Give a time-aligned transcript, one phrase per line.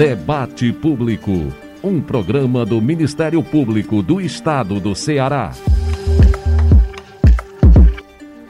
[0.00, 1.30] Debate Público,
[1.84, 5.52] um programa do Ministério Público do Estado do Ceará.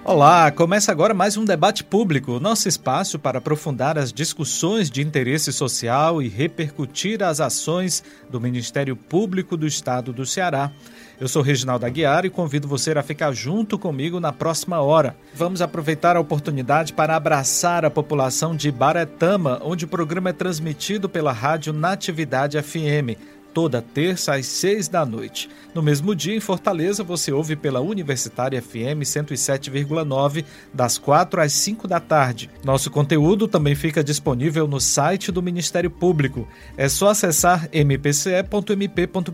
[0.02, 5.52] Olá, começa agora mais um debate público, nosso espaço para aprofundar as discussões de interesse
[5.52, 10.72] social e repercutir as ações do Ministério Público do Estado do Ceará.
[11.21, 15.14] Eu sou Reginaldo Aguiar e convido você a ficar junto comigo na próxima hora.
[15.34, 21.11] Vamos aproveitar a oportunidade para abraçar a população de Baretama, onde o programa é transmitido
[21.11, 25.49] pela Rádio Natividade FM toda terça às seis da noite.
[25.75, 31.86] No mesmo dia, em Fortaleza, você ouve pela Universitária FM 107,9, das quatro às cinco
[31.86, 32.50] da tarde.
[32.64, 36.48] Nosso conteúdo também fica disponível no site do Ministério Público.
[36.77, 39.31] É só acessar mpce.mp.br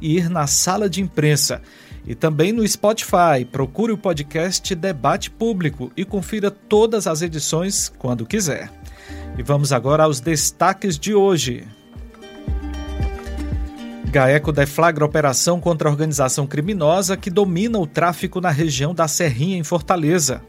[0.00, 1.60] e ir na sala de imprensa.
[2.06, 8.24] E também no Spotify, procure o podcast Debate Público e confira todas as edições quando
[8.24, 8.70] quiser.
[9.36, 11.66] E vamos agora aos destaques de hoje.
[14.16, 19.58] GAECO deflagra operação contra a organização criminosa que domina o tráfico na região da Serrinha,
[19.58, 20.40] em Fortaleza.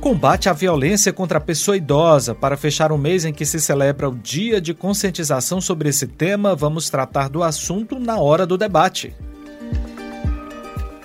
[0.00, 2.34] Combate à violência contra a pessoa idosa.
[2.34, 6.56] Para fechar o mês em que se celebra o Dia de Conscientização sobre esse tema,
[6.56, 9.14] vamos tratar do assunto na hora do debate.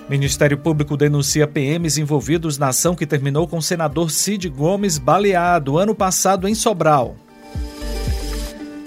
[0.08, 5.78] Ministério Público denuncia PMs envolvidos na ação que terminou com o senador Cid Gomes baleado
[5.78, 7.14] ano passado em Sobral.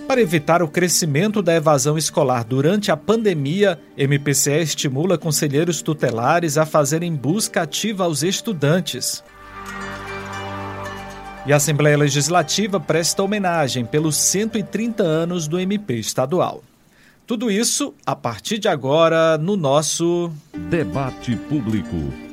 [0.10, 6.66] Para evitar o crescimento da evasão escolar durante a pandemia, MPCE estimula conselheiros tutelares a
[6.66, 9.24] fazerem busca ativa aos estudantes.
[11.46, 16.64] E a Assembleia Legislativa presta homenagem pelos 130 anos do MP estadual.
[17.28, 20.32] Tudo isso a partir de agora no nosso
[20.72, 22.29] Debate Público.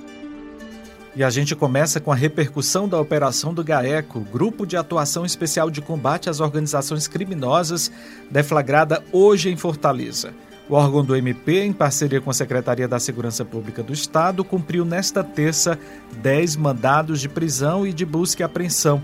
[1.17, 5.71] E a gente começa com a repercussão da operação do GAECO, Grupo de Atuação Especial
[5.71, 7.91] de Combate às Organizações Criminosas,
[8.31, 10.35] deflagrada hoje em Fortaleza.
[10.69, 14.85] O órgão do MP, em parceria com a Secretaria da Segurança Pública do Estado, cumpriu
[14.85, 15.79] nesta terça
[16.21, 19.03] 10 mandados de prisão e de busca e apreensão.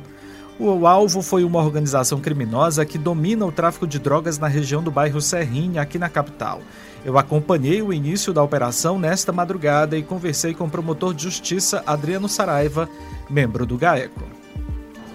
[0.64, 4.92] O alvo foi uma organização criminosa que domina o tráfico de drogas na região do
[4.92, 6.60] bairro Serrinha, aqui na capital.
[7.04, 11.82] Eu acompanhei o início da operação nesta madrugada e conversei com o promotor de justiça
[11.84, 12.88] Adriano Saraiva,
[13.28, 14.22] membro do GAECO.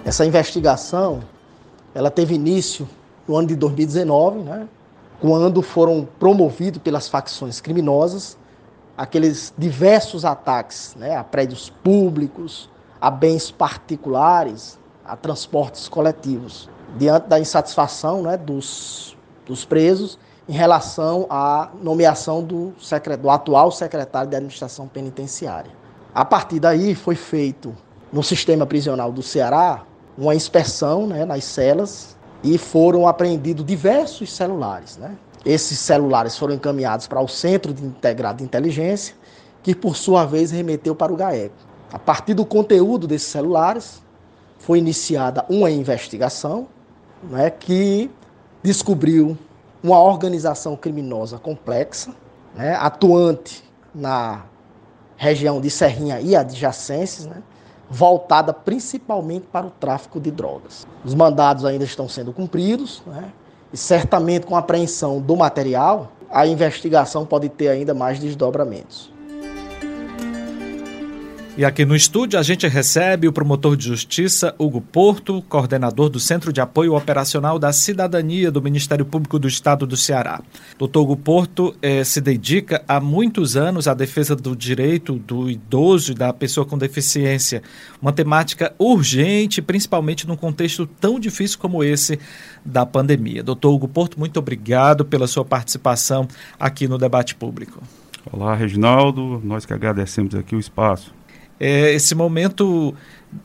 [0.04, 1.20] Essa investigação,
[1.94, 2.86] ela teve início
[3.26, 4.68] no ano de 2019, né,
[5.18, 8.36] quando foram promovidos pelas facções criminosas
[8.98, 12.68] aqueles diversos ataques né, a prédios públicos,
[13.00, 21.26] a bens particulares, a transportes coletivos, diante da insatisfação né, dos, dos presos em relação
[21.28, 22.72] à nomeação do,
[23.20, 25.70] do atual secretário de Administração Penitenciária.
[26.14, 27.74] A partir daí foi feito
[28.12, 29.82] no sistema prisional do Ceará
[30.16, 34.96] uma inspeção né, nas celas e foram apreendidos diversos celulares.
[34.96, 35.16] Né?
[35.44, 39.14] Esses celulares foram encaminhados para o Centro de Integrado de Inteligência,
[39.62, 41.54] que por sua vez remeteu para o GAECO.
[41.92, 44.02] A partir do conteúdo desses celulares,
[44.68, 46.68] foi iniciada uma investigação
[47.22, 48.10] né, que
[48.62, 49.34] descobriu
[49.82, 52.14] uma organização criminosa complexa,
[52.54, 53.64] né, atuante
[53.94, 54.44] na
[55.16, 57.42] região de Serrinha e adjacências, né,
[57.88, 60.86] voltada principalmente para o tráfico de drogas.
[61.02, 63.32] Os mandados ainda estão sendo cumpridos, né,
[63.72, 69.10] e certamente com a apreensão do material, a investigação pode ter ainda mais desdobramentos.
[71.58, 76.20] E aqui no estúdio a gente recebe o promotor de justiça Hugo Porto, coordenador do
[76.20, 80.40] Centro de Apoio Operacional da Cidadania do Ministério Público do Estado do Ceará.
[80.78, 86.12] Doutor Hugo Porto eh, se dedica há muitos anos à defesa do direito do idoso
[86.12, 87.60] e da pessoa com deficiência,
[88.00, 92.20] uma temática urgente, principalmente num contexto tão difícil como esse
[92.64, 93.42] da pandemia.
[93.42, 97.82] Doutor Hugo Porto, muito obrigado pela sua participação aqui no debate público.
[98.30, 101.17] Olá, Reginaldo, nós que agradecemos aqui o espaço
[101.60, 102.94] é, esse momento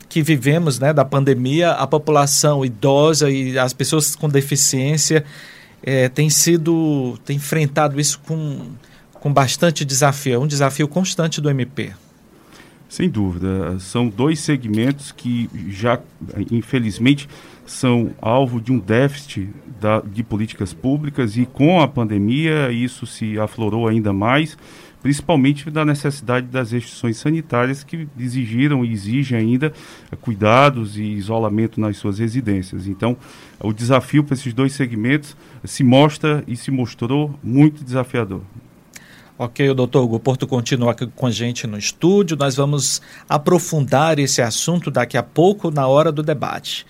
[0.08, 5.24] que vivemos, né, da pandemia, a população idosa e as pessoas com deficiência
[5.82, 8.70] é, tem sido, tem enfrentado isso com,
[9.12, 11.92] com bastante desafio, é um desafio constante do MP.
[12.88, 15.98] Sem dúvida, são dois segmentos que já,
[16.50, 17.28] infelizmente,
[17.66, 19.48] são alvo de um déficit
[19.80, 24.56] da, de políticas públicas e com a pandemia isso se aflorou ainda mais
[25.04, 29.70] principalmente da necessidade das restrições sanitárias que exigiram e exigem ainda
[30.22, 32.86] cuidados e isolamento nas suas residências.
[32.86, 33.14] Então,
[33.60, 38.40] o desafio para esses dois segmentos se mostra e se mostrou muito desafiador.
[39.36, 42.34] Ok, o doutor Hugo Porto continua aqui com a gente no estúdio.
[42.34, 46.86] Nós vamos aprofundar esse assunto daqui a pouco, na hora do debate.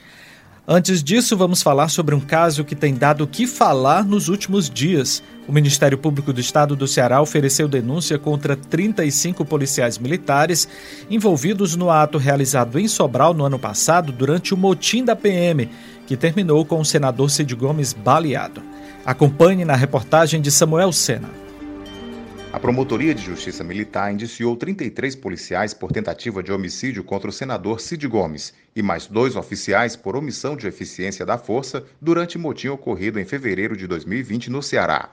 [0.67, 4.71] Antes disso, vamos falar sobre um caso que tem dado o que falar nos últimos
[4.71, 5.23] dias.
[5.47, 10.67] O Ministério Público do Estado do Ceará ofereceu denúncia contra 35 policiais militares
[11.11, 15.69] envolvidos no ato realizado em Sobral no ano passado durante o motim da PM,
[16.07, 18.63] que terminou com o senador Cid Gomes baleado.
[19.05, 21.44] Acompanhe na reportagem de Samuel Sena.
[22.55, 27.81] A Promotoria de Justiça Militar indiciou 33 policiais por tentativa de homicídio contra o senador
[27.81, 33.19] Cid Gomes e mais dois oficiais por omissão de eficiência da força durante motim ocorrido
[33.19, 35.11] em fevereiro de 2020 no Ceará.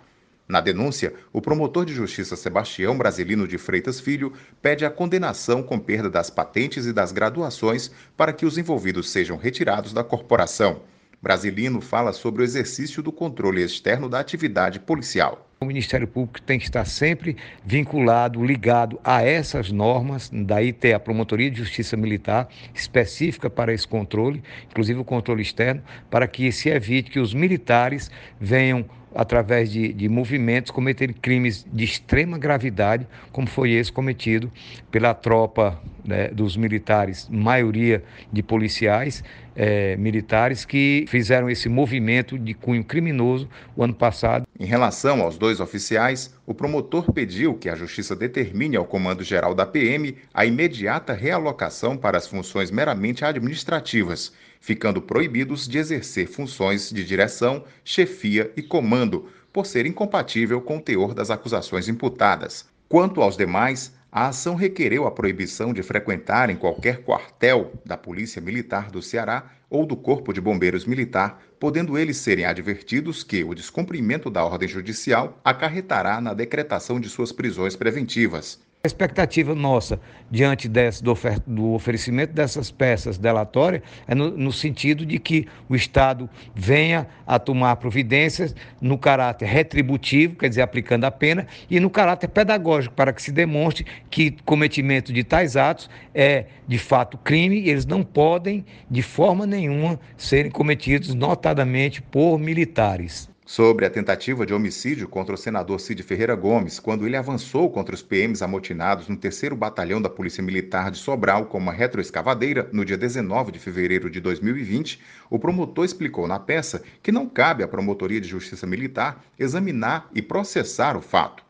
[0.48, 5.80] Na denúncia, o promotor de justiça Sebastião Brasilino de Freitas Filho pede a condenação com
[5.80, 10.82] perda das patentes e das graduações para que os envolvidos sejam retirados da corporação.
[11.22, 15.48] Brasilino fala sobre o exercício do controle externo da atividade policial.
[15.62, 21.00] O Ministério Público tem que estar sempre vinculado, ligado a essas normas, daí ter a
[21.00, 24.42] Promotoria de Justiça Militar específica para esse controle,
[24.72, 28.10] inclusive o controle externo, para que se evite que os militares
[28.40, 34.52] venham através de, de movimentos, cometerem crimes de extrema gravidade, como foi esse cometido
[34.90, 39.24] pela tropa né, dos militares, maioria de policiais
[39.56, 44.48] é, militares, que fizeram esse movimento de cunho criminoso o ano passado.
[44.60, 49.66] Em relação aos dois oficiais, o promotor pediu que a Justiça determine ao Comando-Geral da
[49.66, 57.04] PM a imediata realocação para as funções meramente administrativas ficando proibidos de exercer funções de
[57.04, 62.66] direção, chefia e comando, por ser incompatível com o teor das acusações imputadas.
[62.88, 68.92] Quanto aos demais, a ação requereu a proibição de frequentarem qualquer quartel da Polícia Militar
[68.92, 74.30] do Ceará ou do Corpo de Bombeiros Militar, podendo eles serem advertidos que o descumprimento
[74.30, 78.60] da ordem judicial acarretará na decretação de suas prisões preventivas.
[78.84, 80.00] A expectativa nossa
[80.32, 85.48] diante desse, do, ofer do, oferecimento dessas peças delatórias é no, no, sentido de que
[85.70, 91.80] o Estado venha a tomar providências no caráter retributivo, quer dizer, aplicando a pena, e
[91.80, 97.20] no caráter pedagógico, para que se demonstre que cometimento de tais atos é de fato
[97.20, 103.90] crime e eles não podem, de forma nenhuma, serem cometidos notadamente por militares sobre a
[103.90, 108.42] tentativa de homicídio contra o senador Cid Ferreira Gomes, quando ele avançou contra os PMs
[108.42, 113.52] amotinados no 3 Batalhão da Polícia Militar de Sobral com uma retroescavadeira no dia 19
[113.52, 118.28] de fevereiro de 2020, o promotor explicou na peça que não cabe à Promotoria de
[118.30, 121.44] Justiça Militar examinar e processar o fato.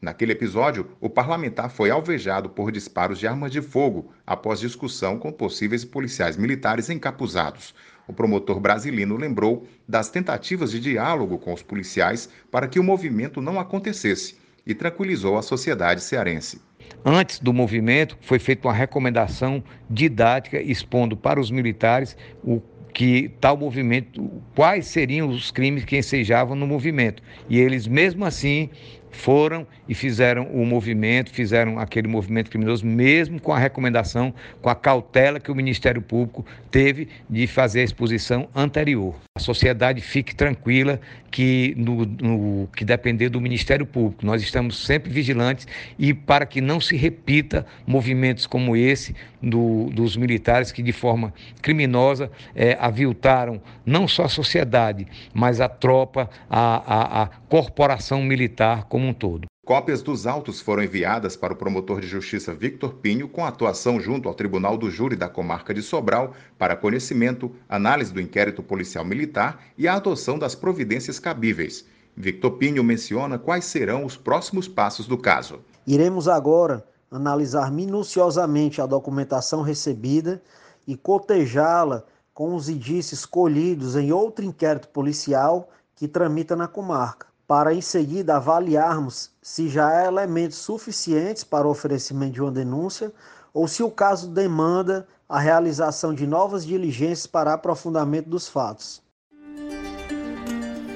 [0.00, 5.32] Naquele episódio, o parlamentar foi alvejado por disparos de armas de fogo após discussão com
[5.32, 7.74] possíveis policiais militares encapuzados.
[8.08, 13.42] O promotor brasileiro lembrou das tentativas de diálogo com os policiais para que o movimento
[13.42, 16.60] não acontecesse e tranquilizou a sociedade cearense.
[17.04, 22.62] Antes do movimento, foi feita uma recomendação didática expondo para os militares o
[22.94, 27.22] que tal movimento, quais seriam os crimes que ensejavam no movimento.
[27.48, 28.70] E eles, mesmo assim,
[29.10, 34.74] foram e fizeram o movimento, fizeram aquele movimento criminoso, mesmo com a recomendação, com a
[34.74, 39.14] cautela que o Ministério Público teve de fazer a exposição anterior.
[39.36, 41.00] A sociedade fique tranquila
[41.30, 45.66] que no, no que depender do Ministério Público, nós estamos sempre vigilantes
[45.98, 51.32] e para que não se repita movimentos como esse do, dos militares que de forma
[51.62, 58.84] criminosa é, aviltaram não só a sociedade, mas a tropa, a, a, a corporação militar
[58.84, 59.46] como um todo.
[59.68, 64.26] Cópias dos autos foram enviadas para o promotor de justiça Victor Pinho, com atuação junto
[64.26, 69.62] ao Tribunal do Júri da Comarca de Sobral, para conhecimento, análise do inquérito policial militar
[69.76, 71.84] e a adoção das providências cabíveis.
[72.16, 75.60] Victor Pinho menciona quais serão os próximos passos do caso.
[75.86, 80.40] Iremos agora analisar minuciosamente a documentação recebida
[80.86, 87.72] e cotejá-la com os indícios colhidos em outro inquérito policial que tramita na comarca para
[87.72, 93.10] em seguida avaliarmos se já há elementos suficientes para o oferecimento de uma denúncia
[93.54, 99.02] ou se o caso demanda a realização de novas diligências para aprofundamento dos fatos.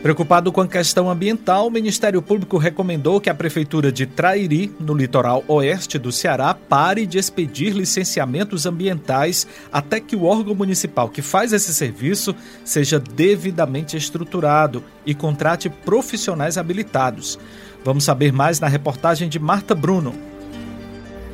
[0.02, 4.94] Preocupado com a questão ambiental, o Ministério Público recomendou que a Prefeitura de Trairi, no
[4.94, 11.22] litoral oeste do Ceará, pare de expedir licenciamentos ambientais até que o órgão municipal que
[11.22, 17.38] faz esse serviço seja devidamente estruturado e contrate profissionais habilitados.
[17.84, 20.31] Vamos saber mais na reportagem de Marta Bruno.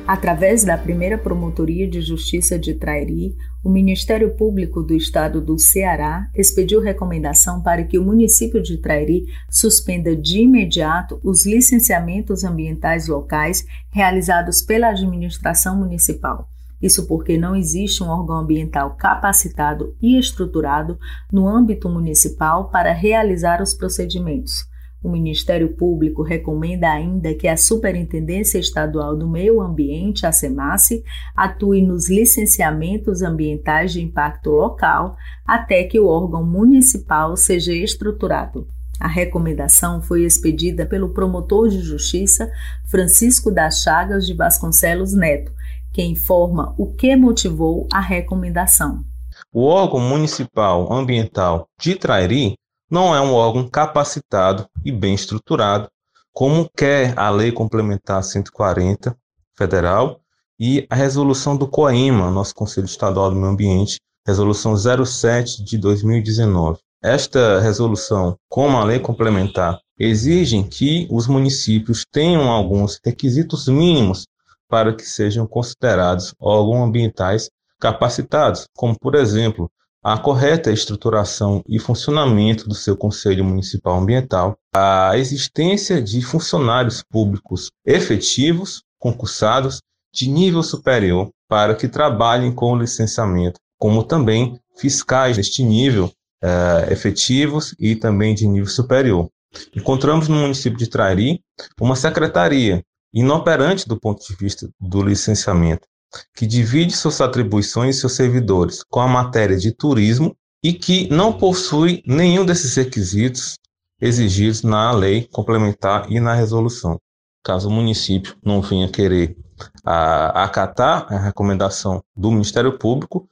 [0.09, 6.27] Através da primeira Promotoria de Justiça de Trairi, o Ministério Público do Estado do Ceará
[6.33, 13.63] expediu recomendação para que o município de Trairi suspenda de imediato os licenciamentos ambientais locais
[13.91, 16.49] realizados pela administração municipal.
[16.81, 20.97] Isso porque não existe um órgão ambiental capacitado e estruturado
[21.31, 24.68] no âmbito municipal para realizar os procedimentos.
[25.01, 31.03] O Ministério Público recomenda ainda que a Superintendência Estadual do Meio Ambiente, a SEMASSE,
[31.33, 35.15] atue nos licenciamentos ambientais de impacto local
[35.45, 38.67] até que o órgão municipal seja estruturado.
[38.99, 42.51] A recomendação foi expedida pelo promotor de justiça
[42.85, 45.53] Francisco das Chagas de Vasconcelos Neto,
[45.93, 49.05] que informa o que motivou a recomendação.
[49.53, 52.55] O órgão municipal ambiental de Trairi
[52.89, 55.89] não é um órgão capacitado e bem estruturado,
[56.33, 59.15] como quer a Lei Complementar 140
[59.55, 60.21] federal
[60.59, 66.79] e a resolução do COEMA, nosso Conselho Estadual do Meio Ambiente, resolução 07 de 2019.
[67.01, 74.27] Esta resolução, como a lei complementar, exigem que os municípios tenham alguns requisitos mínimos
[74.67, 79.71] para que sejam considerados órgãos ambientais capacitados, como, por exemplo,
[80.03, 87.69] a correta estruturação e funcionamento do seu Conselho Municipal Ambiental, a existência de funcionários públicos
[87.85, 89.81] efetivos, concursados,
[90.13, 96.05] de nível superior, para que trabalhem com licenciamento, como também fiscais deste nível
[96.43, 99.29] uh, efetivos e também de nível superior.
[99.75, 101.41] Encontramos no município de Trairi
[101.79, 105.87] uma secretaria inoperante do ponto de vista do licenciamento,
[106.35, 111.33] que divide suas atribuições e seus servidores com a matéria de turismo e que não
[111.33, 113.57] possui nenhum desses requisitos
[114.01, 116.99] exigidos na lei complementar e na resolução.
[117.43, 119.37] Caso o município não venha querer
[119.85, 123.27] a, acatar a recomendação do Ministério Público,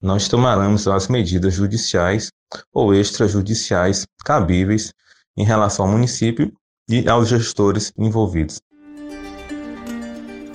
[0.00, 2.30] nós tomaremos as medidas judiciais
[2.72, 4.92] ou extrajudiciais cabíveis
[5.36, 6.52] em relação ao município
[6.88, 8.60] e aos gestores envolvidos.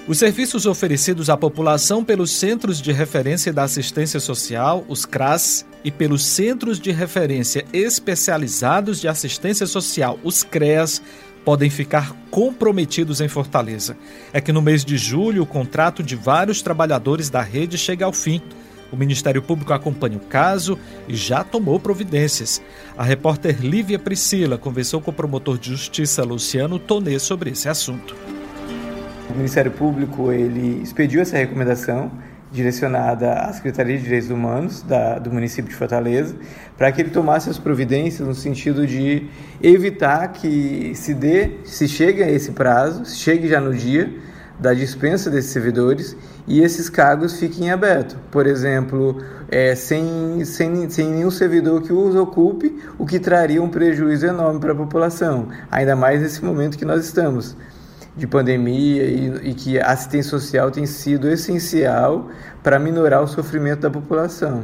[0.08, 5.90] Os serviços oferecidos à população pelos Centros de Referência da Assistência Social, os CRAS, e
[5.90, 11.02] pelos Centros de Referência Especializados de Assistência Social, os CREAS,
[11.44, 13.98] podem ficar comprometidos em Fortaleza.
[14.32, 18.14] É que no mês de julho o contrato de vários trabalhadores da rede chega ao
[18.14, 18.40] fim.
[18.92, 22.62] O Ministério Público acompanha o caso e já tomou providências.
[22.96, 28.35] A repórter Lívia Priscila conversou com o promotor de justiça Luciano Tonê sobre esse assunto.
[29.30, 32.12] O Ministério Público ele expediu essa recomendação
[32.52, 36.36] direcionada à Secretaria de Direitos Humanos da, do município de Fortaleza,
[36.78, 39.28] para que ele tomasse as providências no sentido de
[39.62, 44.14] evitar que se dê, se chegue a esse prazo, se chegue já no dia
[44.60, 46.16] da dispensa desses servidores
[46.48, 48.16] e esses cargos fiquem abertos.
[48.32, 49.18] Por exemplo,
[49.50, 54.60] é, sem, sem, sem nenhum servidor que os ocupe, o que traria um prejuízo enorme
[54.60, 57.58] para a população, ainda mais nesse momento que nós estamos
[58.16, 62.30] de pandemia e, e que a assistência social tem sido essencial
[62.64, 64.64] para minorar o sofrimento da população.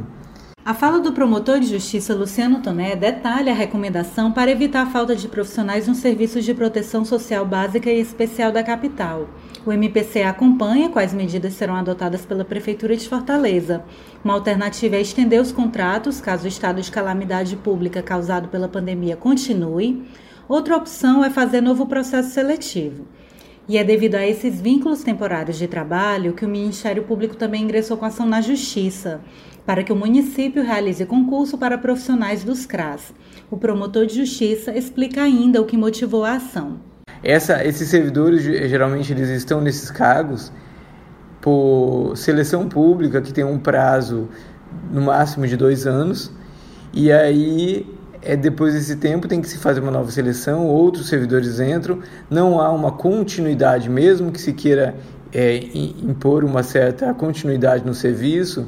[0.64, 5.16] A fala do promotor de justiça Luciano Toné detalha a recomendação para evitar a falta
[5.16, 9.28] de profissionais nos serviços de proteção social básica e especial da capital.
[9.66, 13.82] O MPC acompanha quais medidas serão adotadas pela Prefeitura de Fortaleza.
[14.24, 19.16] Uma alternativa é estender os contratos caso o estado de calamidade pública causado pela pandemia
[19.16, 20.06] continue.
[20.48, 23.04] Outra opção é fazer novo processo seletivo.
[23.68, 27.96] E é devido a esses vínculos temporários de trabalho que o Ministério Público também ingressou
[27.96, 29.20] com ação na Justiça,
[29.64, 33.14] para que o município realize concurso para profissionais dos CRAS.
[33.50, 36.80] O promotor de justiça explica ainda o que motivou a ação.
[37.22, 40.52] Essa, esses servidores, geralmente, eles estão nesses cargos
[41.40, 44.28] por seleção pública, que tem um prazo
[44.90, 46.32] no máximo de dois anos,
[46.92, 47.86] e aí
[48.22, 51.98] é, depois desse tempo tem que se fazer uma nova seleção, outros servidores entram,
[52.30, 54.94] não há uma continuidade, mesmo que se queira
[55.32, 55.56] é,
[56.02, 58.66] impor uma certa continuidade no serviço,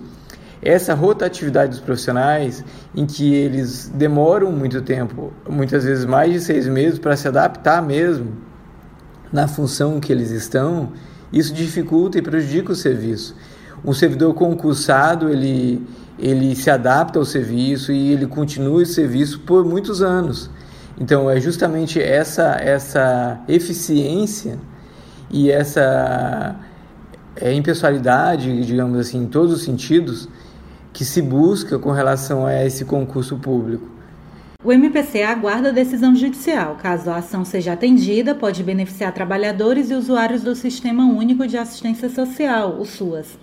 [0.60, 2.64] essa rotatividade dos profissionais,
[2.96, 7.82] em que eles demoram muito tempo, muitas vezes mais de seis meses, para se adaptar
[7.82, 8.32] mesmo
[9.30, 10.92] na função que eles estão,
[11.32, 13.36] isso dificulta e prejudica o serviço.
[13.84, 15.86] Um servidor concursado, ele
[16.18, 20.50] ele se adapta ao serviço e ele continua esse serviço por muitos anos.
[20.98, 24.58] Então é justamente essa essa eficiência
[25.30, 26.56] e essa
[27.36, 30.28] é, impessoalidade, digamos assim, em todos os sentidos,
[30.92, 33.94] que se busca com relação a esse concurso público.
[34.62, 36.78] O MPC aguarda a decisão judicial.
[36.80, 42.08] Caso a ação seja atendida, pode beneficiar trabalhadores e usuários do Sistema Único de Assistência
[42.08, 43.36] Social, o SUAS.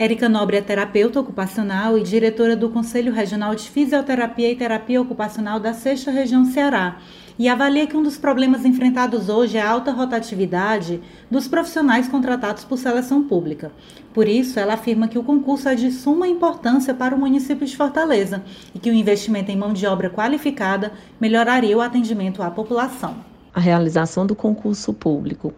[0.00, 5.58] Érica Nobre é terapeuta ocupacional e diretora do Conselho Regional de Fisioterapia e Terapia Ocupacional
[5.58, 6.98] da Sexta Região Ceará
[7.36, 12.64] e avalia que um dos problemas enfrentados hoje é a alta rotatividade dos profissionais contratados
[12.64, 13.72] por seleção pública.
[14.14, 17.76] Por isso, ela afirma que o concurso é de suma importância para o município de
[17.76, 23.16] Fortaleza e que o investimento em mão de obra qualificada melhoraria o atendimento à população.
[23.52, 25.52] A realização do concurso público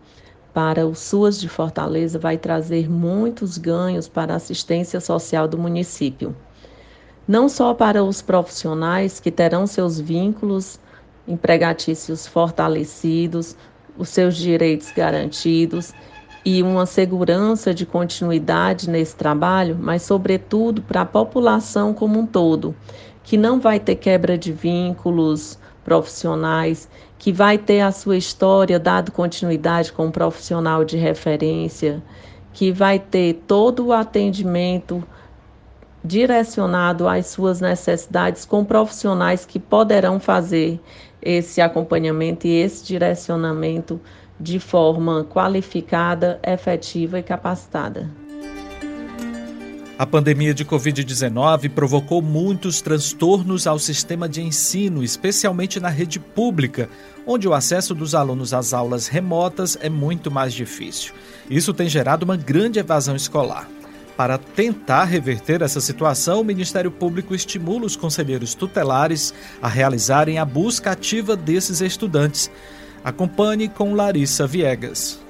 [0.53, 6.35] para os SUAS de Fortaleza vai trazer muitos ganhos para a assistência social do município.
[7.27, 10.81] Não só para os profissionais que terão seus vínculos
[11.29, 13.57] empregatícios fortalecidos,
[13.97, 15.93] os seus direitos garantidos
[16.45, 22.75] e uma segurança de continuidade nesse trabalho, mas, sobretudo, para a população como um todo,
[23.23, 26.89] que não vai ter quebra de vínculos profissionais,
[27.21, 32.03] que vai ter a sua história dado continuidade com um profissional de referência,
[32.51, 35.07] que vai ter todo o atendimento
[36.03, 40.81] direcionado às suas necessidades com profissionais que poderão fazer
[41.21, 44.01] esse acompanhamento e esse direcionamento
[44.41, 48.09] de forma qualificada, efetiva e capacitada.
[50.01, 56.89] A pandemia de Covid-19 provocou muitos transtornos ao sistema de ensino, especialmente na rede pública,
[57.27, 61.13] onde o acesso dos alunos às aulas remotas é muito mais difícil.
[61.51, 63.69] Isso tem gerado uma grande evasão escolar.
[64.17, 70.47] Para tentar reverter essa situação, o Ministério Público estimula os conselheiros tutelares a realizarem a
[70.47, 72.51] busca ativa desses estudantes.
[73.05, 75.21] Acompanhe com Larissa Viegas.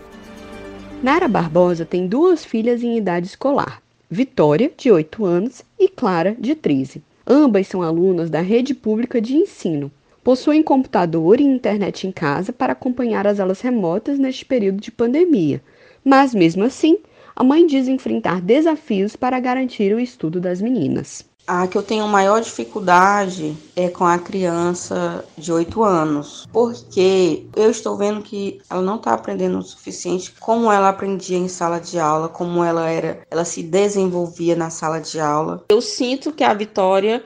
[1.02, 6.56] Nara Barbosa tem duas filhas em idade escolar, Vitória, de 8 anos, e Clara, de
[6.56, 7.00] 13.
[7.24, 9.88] Ambas são alunas da rede pública de ensino.
[10.24, 15.62] Possuem computador e internet em casa para acompanhar as aulas remotas neste período de pandemia,
[16.04, 16.98] mas mesmo assim
[17.36, 21.29] a mãe diz enfrentar desafios para garantir o estudo das meninas.
[21.46, 27.70] A que eu tenho maior dificuldade é com a criança de 8 anos, porque eu
[27.70, 31.98] estou vendo que ela não está aprendendo o suficiente como ela aprendia em sala de
[31.98, 35.64] aula, como ela era, ela se desenvolvia na sala de aula.
[35.68, 37.24] Eu sinto que a Vitória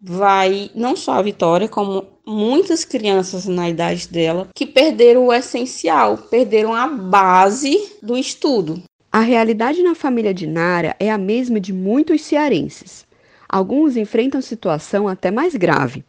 [0.00, 6.16] vai, não só a Vitória, como muitas crianças na idade dela, que perderam o essencial,
[6.16, 8.82] perderam a base do estudo.
[9.10, 13.03] A realidade na família de Nara é a mesma de muitos cearenses.
[13.54, 16.04] Alguns enfrentam situação até mais grave.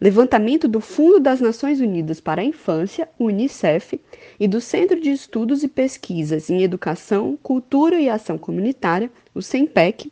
[0.00, 4.00] Levantamento do Fundo das Nações Unidas para a Infância, UNICEF,
[4.40, 10.10] e do Centro de Estudos e Pesquisas em Educação, Cultura e Ação Comunitária, o CENPEC,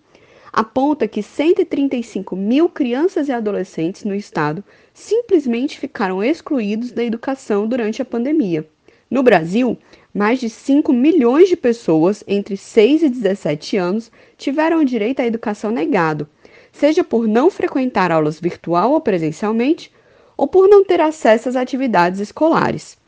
[0.52, 8.02] aponta que 135 mil crianças e adolescentes no estado simplesmente ficaram excluídos da educação durante
[8.02, 8.68] a pandemia.
[9.10, 9.78] No Brasil,
[10.12, 15.26] mais de 5 milhões de pessoas entre 6 e 17 anos tiveram o direito à
[15.26, 16.28] educação negado,
[16.74, 19.92] seja por não frequentar aulas virtual ou presencialmente,
[20.36, 22.98] ou por não ter acesso às atividades escolares.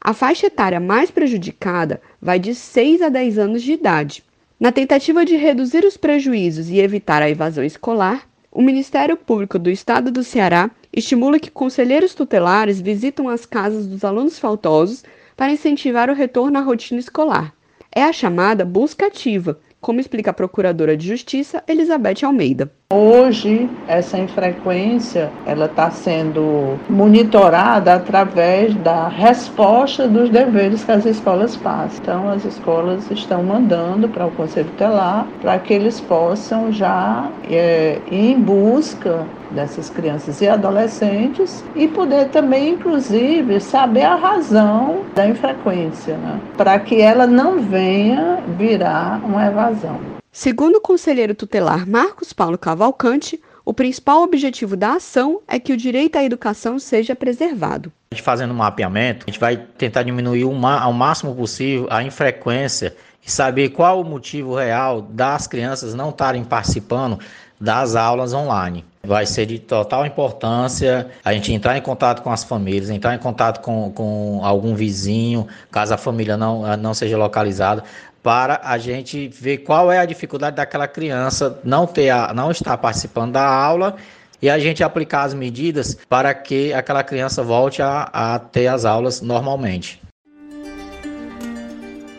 [0.00, 4.22] A faixa etária mais prejudicada vai de 6 a 10 anos de idade.
[4.60, 9.70] Na tentativa de reduzir os prejuízos e evitar a evasão escolar, o Ministério Público do
[9.70, 15.04] Estado do Ceará estimula que conselheiros tutelares visitam as casas dos alunos faltosos
[15.36, 17.54] para incentivar o retorno à rotina escolar.
[17.90, 22.70] É a chamada busca ativa, como explica a Procuradora de Justiça Elizabeth Almeida.
[22.90, 31.54] Hoje, essa infrequência ela está sendo monitorada através da resposta dos deveres que as escolas
[31.54, 31.98] fazem.
[32.00, 38.00] Então, as escolas estão mandando para o Conselho Telar para que eles possam já é,
[38.10, 45.28] ir em busca dessas crianças e adolescentes e poder também, inclusive, saber a razão da
[45.28, 46.40] infrequência, né?
[46.56, 50.17] para que ela não venha virar uma evasão.
[50.30, 55.76] Segundo o conselheiro tutelar Marcos Paulo Cavalcante, o principal objetivo da ação é que o
[55.76, 57.92] direito à educação seja preservado.
[58.10, 62.96] A gente fazendo um mapeamento, a gente vai tentar diminuir ao máximo possível a infrequência
[63.26, 67.18] e saber qual o motivo real das crianças não estarem participando
[67.60, 68.84] das aulas online.
[69.02, 73.18] Vai ser de total importância a gente entrar em contato com as famílias, entrar em
[73.18, 77.84] contato com, com algum vizinho, caso a família não, não seja localizada,
[78.22, 82.76] para a gente ver qual é a dificuldade daquela criança não, ter a, não estar
[82.76, 83.96] participando da aula
[84.40, 88.84] e a gente aplicar as medidas para que aquela criança volte a, a ter as
[88.84, 90.00] aulas normalmente.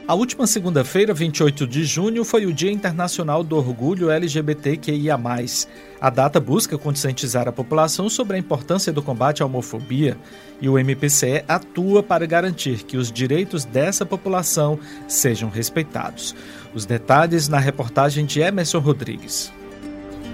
[0.08, 5.16] A última segunda-feira, 28 de junho, foi o Dia Internacional do Orgulho LGBTQIA.
[6.02, 10.18] A data busca conscientizar a população sobre a importância do combate à homofobia
[10.62, 16.34] e o MPCE atua para garantir que os direitos dessa população sejam respeitados.
[16.74, 19.52] Os detalhes na reportagem de Emerson Rodrigues.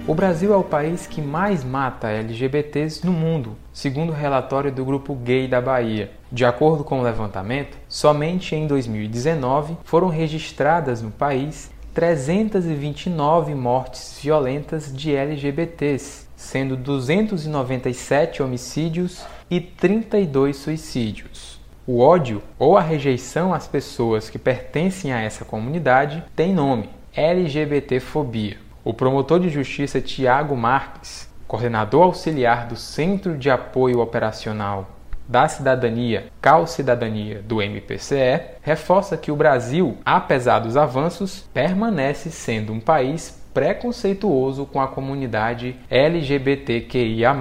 [0.06, 4.84] O Brasil é o país que mais mata LGBTs no mundo, segundo o relatório do
[4.84, 6.12] Grupo Gay da Bahia.
[6.30, 14.94] De acordo com o levantamento, somente em 2019 foram registradas no país 329 mortes violentas
[14.94, 21.58] de LGBTs, sendo 297 homicídios e 32 suicídios.
[21.86, 28.58] O ódio ou a rejeição às pessoas que pertencem a essa comunidade tem nome: LGBTfobia.
[28.84, 34.95] O promotor de justiça Tiago Marques, coordenador auxiliar do Centro de Apoio Operacional
[35.28, 42.72] da Cidadania, Cal Cidadania do MPCE, reforça que o Brasil, apesar dos avanços, permanece sendo
[42.72, 47.34] um país preconceituoso com a comunidade LGBTQIA.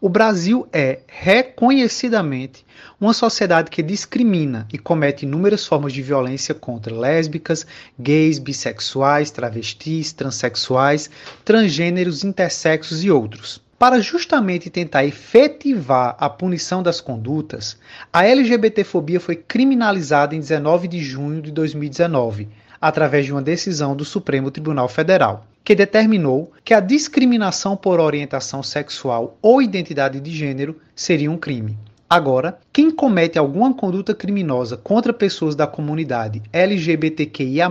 [0.00, 2.66] O Brasil é reconhecidamente
[3.00, 7.64] uma sociedade que discrimina e comete inúmeras formas de violência contra lésbicas,
[7.98, 11.08] gays, bissexuais, travestis, transexuais,
[11.44, 13.62] transgêneros, intersexos e outros.
[13.82, 17.76] Para justamente tentar efetivar a punição das condutas,
[18.12, 22.48] a LGBTfobia foi criminalizada em 19 de junho de 2019,
[22.80, 28.62] através de uma decisão do Supremo Tribunal Federal, que determinou que a discriminação por orientação
[28.62, 31.76] sexual ou identidade de gênero seria um crime.
[32.14, 37.70] Agora, quem comete alguma conduta criminosa contra pessoas da comunidade LGBTQIA,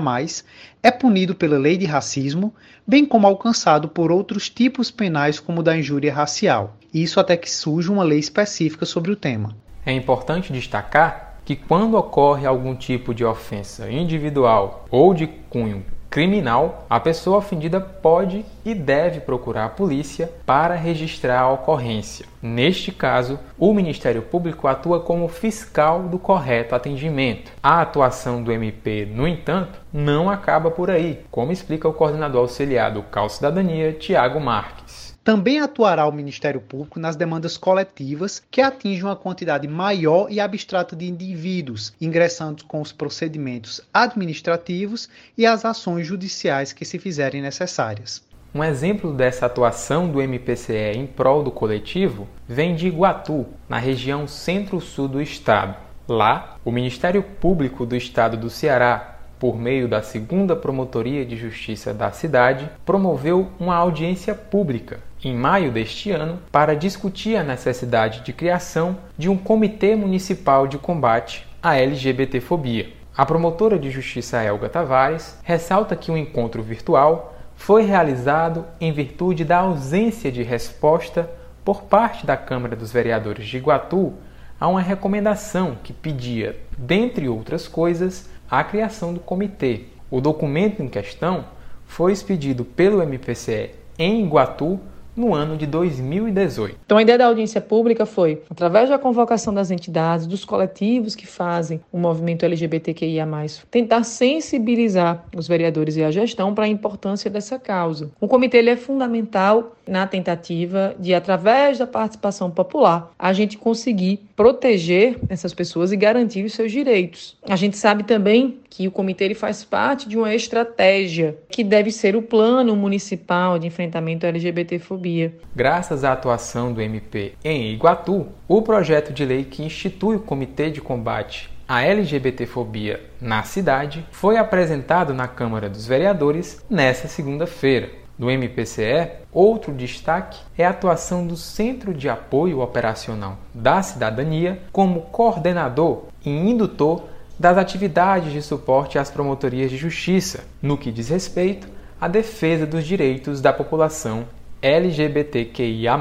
[0.82, 2.51] é punido pela lei de racismo,
[2.88, 6.75] bem como alcançado por outros tipos penais, como da injúria racial.
[6.91, 9.56] Isso até que surja uma lei específica sobre o tema.
[9.86, 16.86] É importante destacar que, quando ocorre algum tipo de ofensa individual ou de cunho criminal,
[16.89, 22.26] a pessoa ofendida pode e deve procurar a polícia para registrar a ocorrência.
[22.41, 27.54] Neste caso, o Ministério Público atua como fiscal do correto atendimento.
[27.63, 32.91] A atuação do MP, no entanto, não acaba por aí, como explica o coordenador auxiliar
[32.91, 34.80] do Cal Cidadania, Tiago Marques.
[35.23, 40.95] Também atuará o Ministério Público nas demandas coletivas que atingem uma quantidade maior e abstrata
[40.95, 45.07] de indivíduos, ingressando com os procedimentos administrativos
[45.38, 48.23] e as ações judiciais que se fizerem necessárias.
[48.53, 54.27] Um exemplo dessa atuação do MPCE em prol do coletivo vem de Iguatu, na região
[54.27, 55.75] centro-sul do estado.
[56.07, 59.11] Lá, o Ministério Público do Estado do Ceará
[59.41, 65.71] por meio da segunda Promotoria de Justiça da cidade, promoveu uma audiência pública em maio
[65.71, 71.75] deste ano para discutir a necessidade de criação de um Comitê Municipal de Combate à
[71.75, 72.89] LGBTfobia.
[73.17, 79.43] A promotora de justiça Elga Tavares ressalta que o encontro virtual foi realizado em virtude
[79.43, 81.27] da ausência de resposta
[81.65, 84.13] por parte da Câmara dos Vereadores de Iguatu
[84.60, 89.85] a uma recomendação que pedia, dentre outras coisas, a criação do comitê.
[90.11, 91.45] O documento em questão
[91.85, 94.77] foi expedido pelo MPCE em Iguatu
[95.15, 96.77] no ano de 2018.
[96.85, 101.27] Então, a ideia da audiência pública foi, através da convocação das entidades, dos coletivos que
[101.27, 103.27] fazem o movimento LGBTQIA,
[103.69, 108.11] tentar sensibilizar os vereadores e a gestão para a importância dessa causa.
[108.19, 115.19] O comitê é fundamental na tentativa de, através da participação popular, a gente conseguir proteger
[115.27, 117.38] essas pessoas e garantir os seus direitos.
[117.49, 121.91] A gente sabe também que o comitê ele faz parte de uma estratégia que deve
[121.91, 125.36] ser o plano municipal de enfrentamento à LGBTfobia.
[125.54, 130.71] Graças à atuação do MP em Iguatu, o projeto de lei que institui o Comitê
[130.71, 138.00] de Combate à LGBTfobia na cidade foi apresentado na Câmara dos Vereadores nesta segunda-feira.
[138.21, 145.01] No MPCE, outro destaque é a atuação do Centro de Apoio Operacional da Cidadania como
[145.01, 147.05] coordenador e indutor
[147.39, 151.67] das atividades de suporte às promotorias de justiça, no que diz respeito
[151.99, 154.27] à defesa dos direitos da população
[154.62, 155.99] LGBTQIA.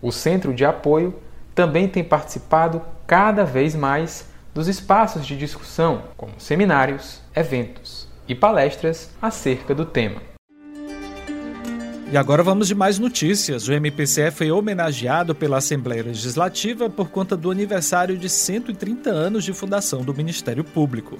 [0.00, 1.12] O Centro de Apoio
[1.56, 9.10] também tem participado cada vez mais dos espaços de discussão, como seminários, eventos e palestras
[9.20, 10.37] acerca do tema.
[12.10, 13.68] E agora vamos de mais notícias.
[13.68, 19.52] O MPCE foi homenageado pela Assembleia Legislativa por conta do aniversário de 130 anos de
[19.52, 21.18] fundação do Ministério Público.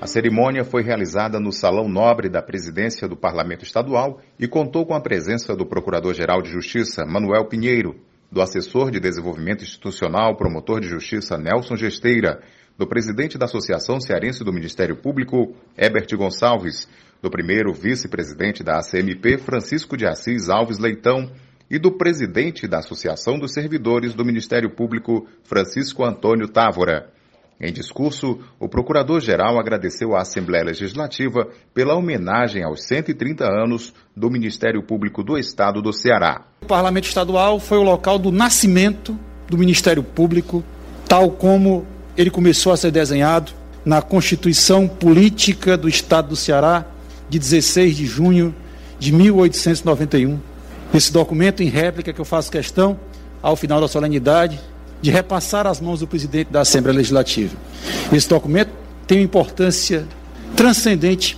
[0.00, 4.94] A cerimônia foi realizada no Salão Nobre da Presidência do Parlamento Estadual e contou com
[4.94, 7.96] a presença do Procurador-Geral de Justiça, Manuel Pinheiro,
[8.30, 12.40] do assessor de desenvolvimento institucional, promotor de justiça Nelson Gesteira,
[12.78, 16.88] do presidente da Associação Cearense do Ministério Público, Herbert Gonçalves,
[17.24, 21.30] do primeiro vice-presidente da ACMP, Francisco de Assis Alves Leitão,
[21.70, 27.08] e do presidente da Associação dos Servidores do Ministério Público, Francisco Antônio Távora.
[27.58, 34.82] Em discurso, o procurador-geral agradeceu à Assembleia Legislativa pela homenagem aos 130 anos do Ministério
[34.82, 36.42] Público do Estado do Ceará.
[36.60, 40.62] O Parlamento Estadual foi o local do nascimento do Ministério Público,
[41.08, 41.86] tal como
[42.18, 46.90] ele começou a ser desenhado na Constituição Política do Estado do Ceará,
[47.34, 48.54] de 16 de junho
[48.96, 50.38] de 1891.
[50.94, 52.98] Esse documento em réplica que eu faço questão,
[53.42, 54.60] ao final da solenidade,
[55.02, 57.56] de repassar às mãos do presidente da Assembleia Legislativa.
[58.12, 58.70] Esse documento
[59.06, 60.06] tem uma importância
[60.54, 61.36] transcendente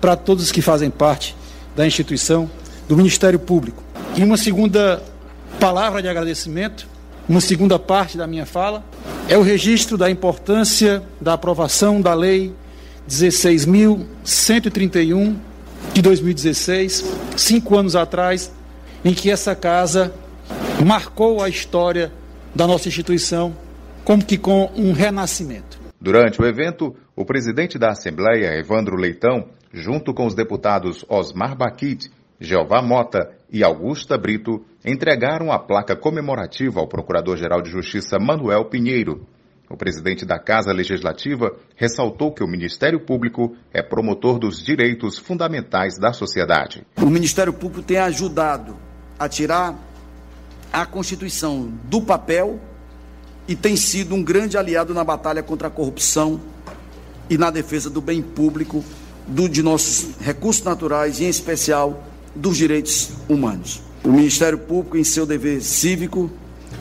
[0.00, 1.36] para todos os que fazem parte
[1.76, 2.50] da instituição
[2.88, 3.82] do Ministério Público.
[4.16, 5.02] E uma segunda
[5.60, 6.88] palavra de agradecimento,
[7.28, 8.82] uma segunda parte da minha fala,
[9.28, 12.54] é o registro da importância da aprovação da Lei
[13.08, 15.36] 16.131
[15.92, 17.04] de 2016,
[17.36, 18.50] cinco anos atrás,
[19.04, 20.14] em que essa casa
[20.84, 22.12] marcou a história
[22.54, 23.54] da nossa instituição,
[24.04, 25.78] como que com um renascimento.
[26.00, 32.10] Durante o evento, o presidente da Assembleia, Evandro Leitão, junto com os deputados Osmar Baquit,
[32.40, 39.26] Jeová Mota e Augusta Brito, entregaram a placa comemorativa ao Procurador-Geral de Justiça Manuel Pinheiro.
[39.74, 45.98] O presidente da Casa Legislativa ressaltou que o Ministério Público é promotor dos direitos fundamentais
[45.98, 46.86] da sociedade.
[46.96, 48.76] O Ministério Público tem ajudado
[49.18, 49.76] a tirar
[50.72, 52.60] a Constituição do papel
[53.48, 56.40] e tem sido um grande aliado na batalha contra a corrupção
[57.28, 58.84] e na defesa do bem público,
[59.26, 62.00] do, de nossos recursos naturais e, em especial,
[62.32, 63.82] dos direitos humanos.
[64.04, 66.30] O Ministério Público, em seu dever cívico,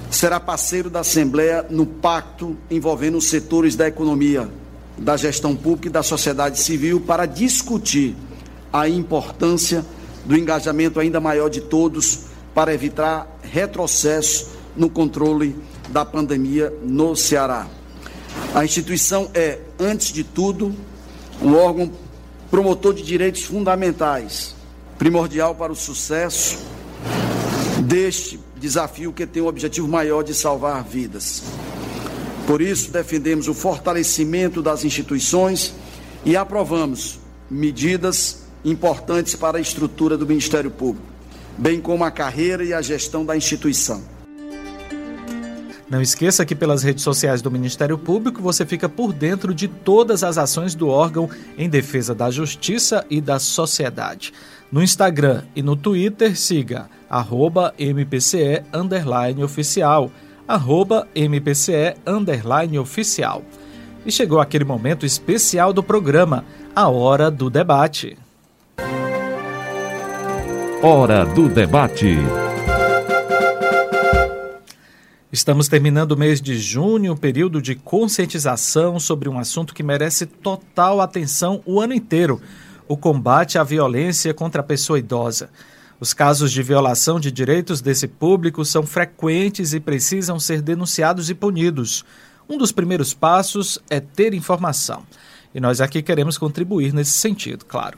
[0.10, 4.50] será parceiro da Assembleia no pacto envolvendo os setores da economia,
[4.98, 8.16] da gestão pública e da sociedade civil para discutir
[8.72, 9.86] a importância
[10.26, 12.22] do engajamento ainda maior de todos
[12.54, 15.56] para evitar retrocesso no controle
[15.90, 17.68] da pandemia no Ceará.
[18.54, 20.74] A instituição é, antes de tudo,
[21.42, 21.92] um órgão
[22.50, 24.56] promotor de direitos fundamentais,
[24.98, 26.60] primordial para o sucesso
[27.82, 31.44] deste desafio que tem o objetivo maior de salvar vidas.
[32.48, 35.74] Por isso, defendemos o fortalecimento das instituições
[36.26, 41.14] e aprovamos medidas importantes para a estrutura do Ministério Público
[41.58, 44.02] bem como a carreira e a gestão da instituição.
[45.90, 50.24] Não esqueça que pelas redes sociais do Ministério Público você fica por dentro de todas
[50.24, 54.34] as ações do órgão em defesa da justiça e da sociedade.
[54.72, 58.64] No Instagram e no Twitter, siga arroba MPCE
[59.44, 60.12] oficial,
[60.48, 61.96] arroba MPCE
[62.80, 63.44] oficial.
[64.06, 66.44] E chegou aquele momento especial do programa,
[66.76, 68.18] a hora do debate.
[70.82, 72.18] Hora do debate.
[75.32, 80.28] Estamos terminando o mês de junho, um período de conscientização sobre um assunto que merece
[80.28, 82.40] total atenção o ano inteiro:
[82.88, 85.50] o combate à violência contra a pessoa idosa.
[86.00, 91.34] Os casos de violação de direitos desse público são frequentes e precisam ser denunciados e
[91.34, 92.04] punidos.
[92.50, 95.04] Um dos primeiros passos é ter informação.
[95.56, 97.98] E nós aqui queremos contribuir nesse sentido, claro.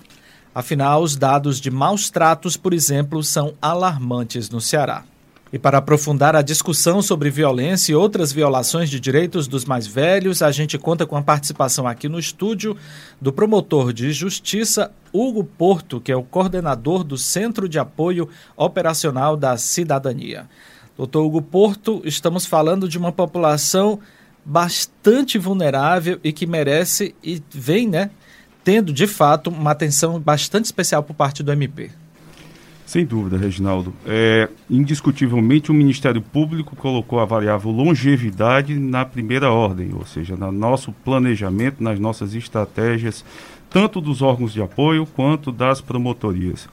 [0.54, 5.04] Afinal, os dados de maus tratos, por exemplo, são alarmantes no Ceará.
[5.54, 10.42] E para aprofundar a discussão sobre violência e outras violações de direitos dos mais velhos,
[10.42, 12.76] a gente conta com a participação aqui no estúdio
[13.22, 18.28] do promotor de justiça Hugo Porto, que é o coordenador do Centro de Apoio
[18.58, 20.50] Operacional da Cidadania.
[20.98, 24.00] Doutor Hugo Porto, estamos falando de uma população
[24.44, 28.10] bastante vulnerável e que merece e vem, né,
[28.64, 31.92] tendo, de fato, uma atenção bastante especial por parte do MP.
[32.86, 33.94] Sem dúvida, Reginaldo.
[34.06, 40.52] É, indiscutivelmente, o Ministério Público colocou a variável longevidade na primeira ordem, ou seja, no
[40.52, 43.26] nosso planejamento, nas nossas estratégias,
[43.72, 46.70] tanto dos órgãos de apoio quanto das promotorias.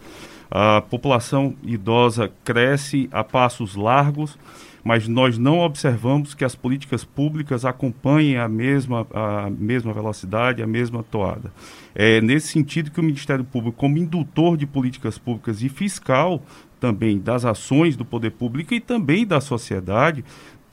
[0.50, 4.36] A população idosa cresce a passos largos
[4.84, 10.66] mas nós não observamos que as políticas públicas acompanhem a mesma, a mesma velocidade, a
[10.66, 11.52] mesma toada.
[11.94, 16.42] É nesse sentido que o Ministério Público, como indutor de políticas públicas e fiscal
[16.80, 20.24] também das ações do poder público e também da sociedade,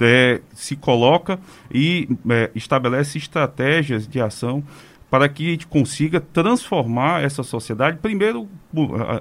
[0.01, 1.39] é, se coloca
[1.71, 4.63] e é, estabelece estratégias de ação
[5.09, 8.47] para que a gente consiga transformar essa sociedade, primeiro,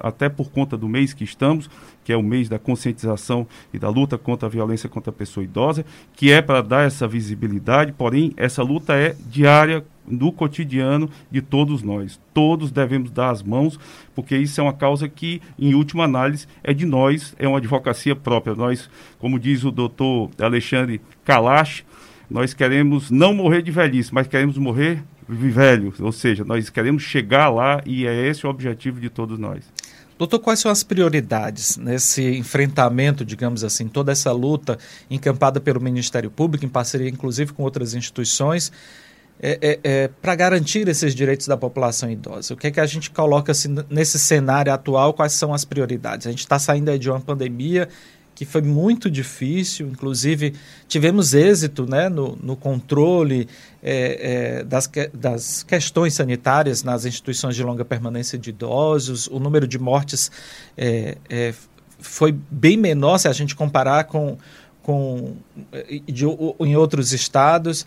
[0.00, 1.70] até por conta do mês que estamos,
[2.04, 5.44] que é o mês da conscientização e da luta contra a violência contra a pessoa
[5.44, 11.40] idosa, que é para dar essa visibilidade, porém, essa luta é diária do cotidiano de
[11.42, 12.20] todos nós.
[12.32, 13.78] Todos devemos dar as mãos,
[14.14, 18.16] porque isso é uma causa que, em última análise, é de nós, é uma advocacia
[18.16, 18.54] própria.
[18.54, 21.84] Nós, como diz o doutor Alexandre Kalash,
[22.30, 27.48] nós queremos não morrer de velhice, mas queremos morrer velho, ou seja, nós queremos chegar
[27.48, 29.64] lá e é esse o objetivo de todos nós.
[30.18, 34.76] Doutor, quais são as prioridades nesse enfrentamento, digamos assim, toda essa luta
[35.08, 38.72] encampada pelo Ministério Público, em parceria inclusive com outras instituições,
[39.40, 42.54] é, é, é, para garantir esses direitos da população idosa?
[42.54, 45.14] O que é que a gente coloca assim, nesse cenário atual?
[45.14, 46.26] Quais são as prioridades?
[46.26, 47.88] A gente está saindo de uma pandemia
[48.38, 50.54] que foi muito difícil, inclusive
[50.86, 53.48] tivemos êxito né, no, no controle
[53.82, 59.66] é, é, das, das questões sanitárias nas instituições de longa permanência de idosos, o número
[59.66, 60.30] de mortes
[60.76, 61.52] é, é
[61.98, 64.38] foi bem menor se a gente comparar com,
[64.84, 65.34] com
[66.06, 66.24] de,
[66.60, 67.84] em outros estados.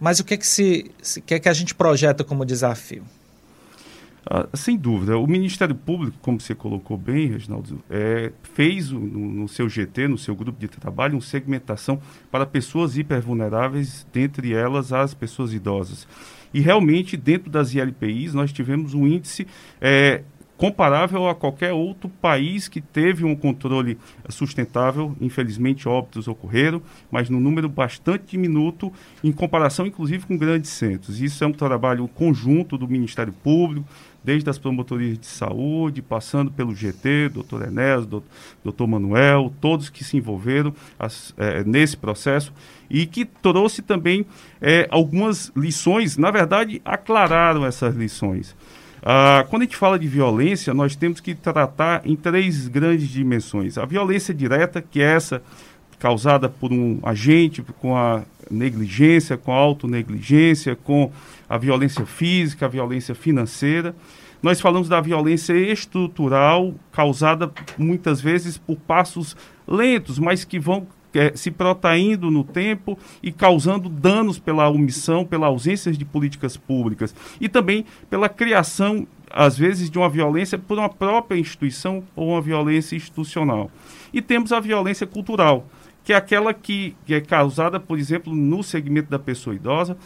[0.00, 0.90] Mas o que é que, se,
[1.26, 3.04] que, é que a gente projeta como desafio?
[4.24, 5.18] Ah, sem dúvida.
[5.18, 10.16] O Ministério Público, como você colocou bem, Reginaldo, é, fez no, no, seu GT, no
[10.16, 16.06] seu grupo de trabalho, uma segmentação para pessoas hipervulneráveis, dentre elas as pessoas idosas.
[16.54, 19.46] E realmente, dentro das ILPIs, nós tivemos um índice
[19.80, 20.22] é,
[20.62, 23.98] comparável a qualquer outro país que teve um controle
[24.28, 25.12] sustentável.
[25.20, 28.92] Infelizmente, óbitos ocorreram, mas num número bastante diminuto,
[29.24, 31.20] em comparação, inclusive, com grandes centros.
[31.20, 33.84] Isso é um trabalho conjunto do Ministério Público,
[34.22, 40.16] desde as promotorias de saúde, passando pelo GT, doutor Enés, doutor Manuel, todos que se
[40.16, 42.52] envolveram as, é, nesse processo
[42.88, 44.24] e que trouxe também
[44.60, 48.54] é, algumas lições, na verdade, aclararam essas lições.
[49.04, 53.76] Ah, quando a gente fala de violência, nós temos que tratar em três grandes dimensões.
[53.76, 55.42] A violência direta, que é essa
[55.98, 61.10] causada por um agente, com a negligência, com a autonegligência, com
[61.48, 63.94] a violência física, a violência financeira.
[64.40, 69.36] Nós falamos da violência estrutural, causada muitas vezes por passos
[69.66, 75.46] lentos, mas que vão é, se protaindo no tempo e causando danos pela omissão, pela
[75.46, 80.88] ausência de políticas públicas e também pela criação, às vezes, de uma violência por uma
[80.88, 83.70] própria instituição ou uma violência institucional.
[84.12, 85.66] E temos a violência cultural,
[86.04, 89.96] que é aquela que, que é causada, por exemplo, no segmento da pessoa idosa,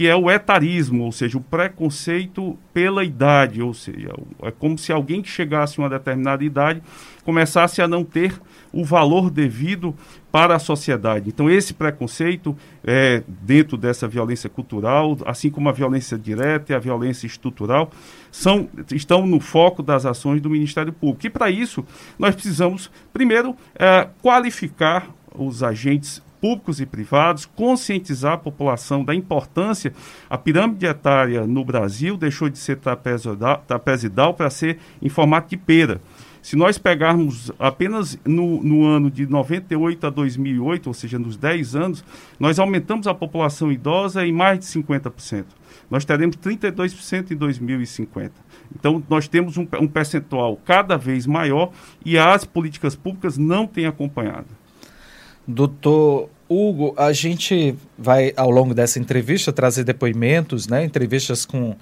[0.00, 4.08] que é o etarismo, ou seja, o preconceito pela idade, ou seja,
[4.42, 6.82] é como se alguém que chegasse a uma determinada idade
[7.22, 8.32] começasse a não ter
[8.72, 9.94] o valor devido
[10.32, 11.28] para a sociedade.
[11.28, 16.78] Então, esse preconceito, é, dentro dessa violência cultural, assim como a violência direta e a
[16.78, 17.90] violência estrutural,
[18.32, 21.26] são, estão no foco das ações do Ministério Público.
[21.26, 21.84] E, para isso,
[22.18, 29.92] nós precisamos, primeiro, é, qualificar os agentes públicos e privados, conscientizar a população da importância.
[30.28, 36.00] A pirâmide etária no Brasil deixou de ser trapezidal para ser em formato de pera.
[36.42, 41.76] Se nós pegarmos apenas no, no, ano de 98 a 2008, ou seja, nos 10
[41.76, 42.04] anos,
[42.38, 45.44] nós aumentamos a população idosa em mais de 50%.
[45.90, 48.32] Nós teremos 32% em 2050.
[48.74, 51.72] Então, nós temos um, um percentual cada vez maior
[52.04, 54.59] e as políticas públicas não têm acompanhado.
[55.50, 61.76] Doutor Hugo, a gente vai, ao longo dessa entrevista, trazer depoimentos, né, entrevistas com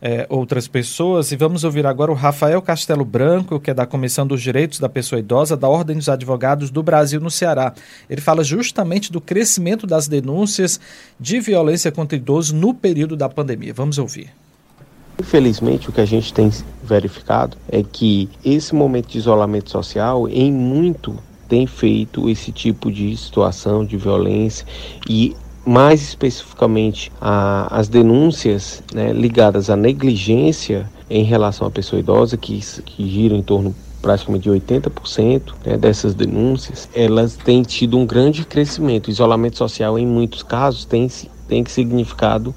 [0.00, 1.32] é, outras pessoas.
[1.32, 4.88] E vamos ouvir agora o Rafael Castelo Branco, que é da Comissão dos Direitos da
[4.88, 7.74] Pessoa Idosa da Ordem dos Advogados do Brasil no Ceará.
[8.08, 10.80] Ele fala justamente do crescimento das denúncias
[11.18, 13.74] de violência contra idosos no período da pandemia.
[13.74, 14.30] Vamos ouvir.
[15.20, 16.48] Infelizmente, o que a gente tem
[16.82, 23.16] verificado é que esse momento de isolamento social, em muito, tem feito esse tipo de
[23.16, 24.66] situação de violência
[25.08, 25.34] e
[25.66, 32.60] mais especificamente a, as denúncias né, ligadas à negligência em relação à pessoa idosa, que,
[32.84, 39.10] que em torno praticamente de 80% né, dessas denúncias, elas têm tido um grande crescimento.
[39.10, 41.08] Isolamento social, em muitos casos, tem,
[41.48, 42.54] tem significado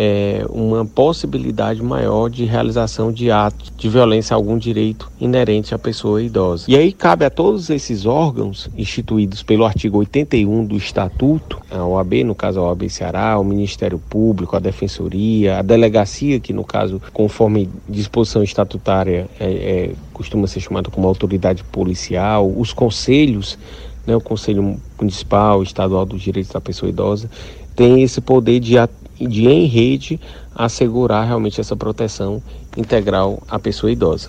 [0.00, 5.78] é, uma possibilidade maior de realização de atos de violência a algum direito inerente à
[5.78, 6.66] pessoa idosa.
[6.68, 12.22] E aí cabe a todos esses órgãos instituídos pelo artigo 81 do Estatuto, a OAB,
[12.22, 17.02] no caso a OAB Ceará, o Ministério Público, a Defensoria, a Delegacia, que no caso,
[17.12, 23.58] conforme disposição estatutária, é, é, costuma ser chamada como autoridade policial, os conselhos
[24.06, 27.28] né, o Conselho Municipal, Estadual dos Direitos da Pessoa Idosa,
[27.76, 28.78] tem esse poder de
[29.20, 30.20] de em rede
[30.54, 32.42] assegurar realmente essa proteção
[32.76, 34.28] integral à pessoa idosa.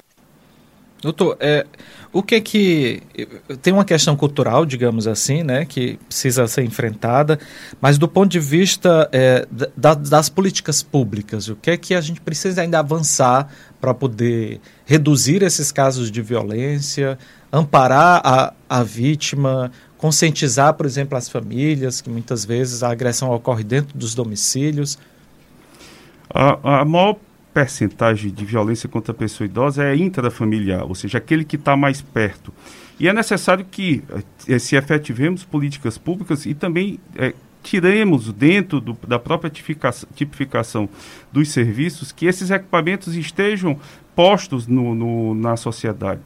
[1.02, 1.66] Doutor, é,
[2.12, 3.02] o que é que.
[3.62, 7.40] Tem uma questão cultural, digamos assim, né, que precisa ser enfrentada,
[7.80, 12.02] mas do ponto de vista é, da, das políticas públicas, o que é que a
[12.02, 13.48] gente precisa ainda avançar
[13.80, 17.18] para poder reduzir esses casos de violência,
[17.52, 23.64] amparar a, a vítima, conscientizar, por exemplo, as famílias, que muitas vezes a agressão ocorre
[23.64, 24.97] dentro dos domicílios?
[26.30, 27.18] A, a maior
[27.54, 32.02] percentagem de violência contra a pessoa idosa é intrafamiliar, ou seja, aquele que está mais
[32.02, 32.54] perto.
[32.97, 34.04] E é necessário que
[34.47, 40.89] eh, se efetivemos políticas públicas e também é, tiremos dentro do, da própria tipificação, tipificação,
[41.32, 43.78] dos serviços que esses equipamentos estejam
[44.16, 46.22] postos no, no, na sociedade.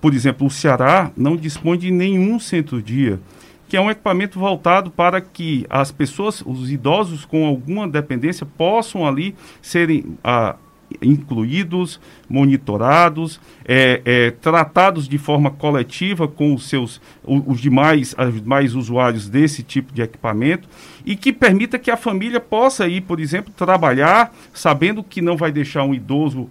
[0.00, 3.20] Por exemplo, o Ceará não dispõe de nenhum centro-dia
[3.66, 9.06] que é um equipamento voltado para que as pessoas, os idosos com alguma dependência, possam
[9.06, 10.54] ali serem ah,
[11.02, 18.74] incluídos, monitorados, é, é, tratados de forma coletiva com os seus os demais, os demais
[18.74, 20.68] usuários desse tipo de equipamento
[21.04, 25.52] e que permita que a família possa ir, por exemplo, trabalhar sabendo que não vai
[25.52, 26.48] deixar um idoso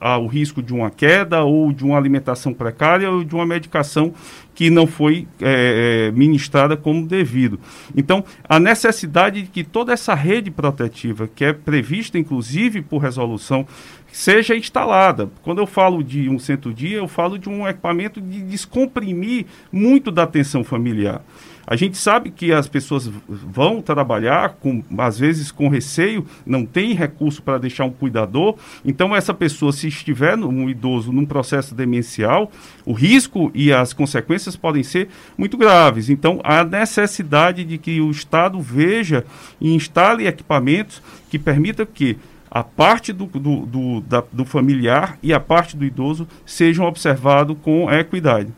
[0.00, 4.14] ao risco de uma queda ou de uma alimentação precária ou de uma medicação
[4.54, 7.60] que não foi é, é, ministrada como devido.
[7.96, 13.64] Então, a necessidade de que toda essa rede protetiva, que é prevista inclusive por resolução,
[14.12, 15.30] seja instalada.
[15.42, 20.24] Quando eu falo de um centro-dia, eu falo de um equipamento de descomprimir muito da
[20.24, 21.22] atenção familiar.
[21.70, 26.94] A gente sabe que as pessoas vão trabalhar, com, às vezes com receio, não tem
[26.94, 28.56] recurso para deixar um cuidador.
[28.82, 32.50] Então, essa pessoa, se estiver um idoso num processo demencial,
[32.86, 36.08] o risco e as consequências podem ser muito graves.
[36.08, 39.26] Então, a necessidade de que o Estado veja
[39.60, 42.16] e instale equipamentos que permitam que
[42.50, 47.58] a parte do, do, do, da, do familiar e a parte do idoso sejam observados
[47.62, 48.50] com equidade.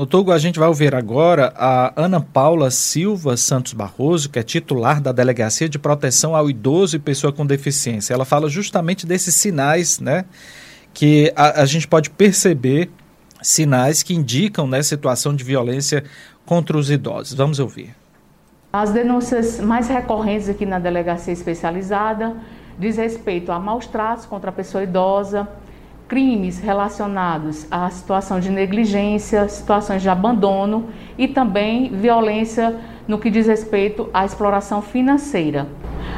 [0.00, 5.00] Hugo, a gente vai ouvir agora a Ana Paula Silva Santos Barroso, que é titular
[5.00, 8.14] da Delegacia de Proteção ao Idoso e Pessoa com Deficiência.
[8.14, 10.24] Ela fala justamente desses sinais, né,
[10.94, 12.88] que a, a gente pode perceber,
[13.42, 16.04] sinais que indicam, né, situação de violência
[16.46, 17.34] contra os idosos.
[17.34, 17.92] Vamos ouvir.
[18.72, 22.36] As denúncias mais recorrentes aqui na Delegacia Especializada
[22.78, 25.48] diz respeito a maus tratos contra a pessoa idosa,
[26.08, 30.86] crimes relacionados à situação de negligência, situações de abandono
[31.18, 32.74] e também violência
[33.06, 35.68] no que diz respeito à exploração financeira.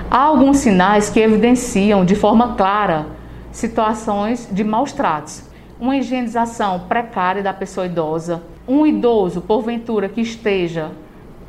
[0.08, 3.06] Há alguns sinais que evidenciam de forma clara
[3.50, 5.42] situações de maus tratos.
[5.80, 10.92] Uma higienização precária da pessoa idosa, um idoso, porventura, que esteja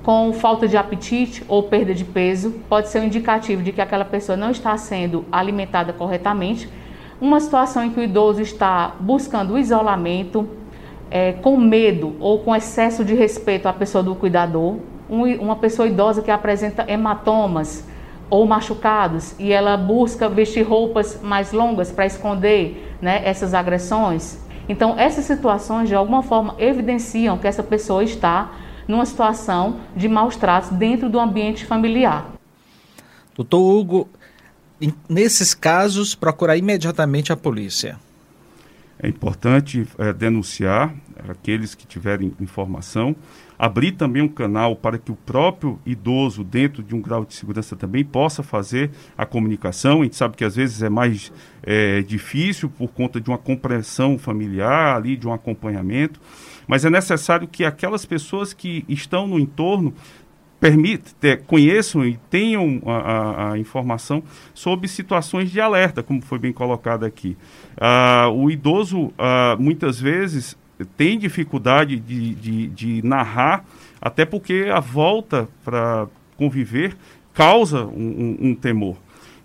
[0.02, 4.06] com falta de apetite ou perda de peso, pode ser um indicativo de que aquela
[4.06, 6.68] pessoa não está sendo alimentada corretamente
[7.22, 10.50] uma situação em que o idoso está buscando isolamento,
[11.12, 15.88] é, com medo ou com excesso de respeito à pessoa do cuidador, um, uma pessoa
[15.88, 17.88] idosa que apresenta hematomas
[18.28, 24.40] ou machucados e ela busca vestir roupas mais longas para esconder né, essas agressões.
[24.68, 28.52] Então, essas situações de alguma forma evidenciam que essa pessoa está
[28.88, 32.26] numa situação de maus tratos dentro do ambiente familiar.
[33.36, 34.08] Doutor Hugo,
[35.10, 38.00] nesses casos, procurar imediatamente a polícia?
[39.04, 40.94] É importante é, denunciar
[41.28, 43.16] aqueles que tiverem informação,
[43.58, 47.76] abrir também um canal para que o próprio idoso, dentro de um grau de segurança,
[47.76, 50.02] também possa fazer a comunicação.
[50.02, 51.32] A gente sabe que às vezes é mais
[51.64, 56.20] é, difícil por conta de uma compreensão familiar, ali, de um acompanhamento,
[56.68, 59.94] mas é necessário que aquelas pessoas que estão no entorno
[60.62, 61.16] permite,
[61.48, 64.22] conheçam e tenham a, a, informação
[64.54, 67.36] sobre situações de alerta, como foi bem colocado aqui.
[67.76, 70.56] Ah, o idoso, ah, muitas vezes,
[70.96, 73.66] tem dificuldade de, de, de, narrar,
[74.00, 76.08] até porque a volta para
[76.38, 76.96] conviver
[77.34, 78.98] causa um, um, um temor.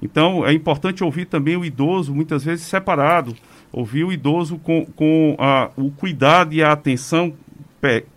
[0.03, 3.35] Então, é importante ouvir também o idoso, muitas vezes separado,
[3.73, 7.33] ouvir o idoso com, com a, o cuidado e a atenção,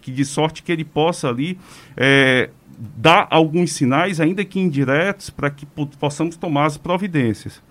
[0.01, 1.57] que de sorte que ele possa ali
[1.95, 2.49] é,
[2.79, 5.65] dá alguns sinais, ainda que indiretos, para que
[5.99, 7.61] possamos tomar as providências.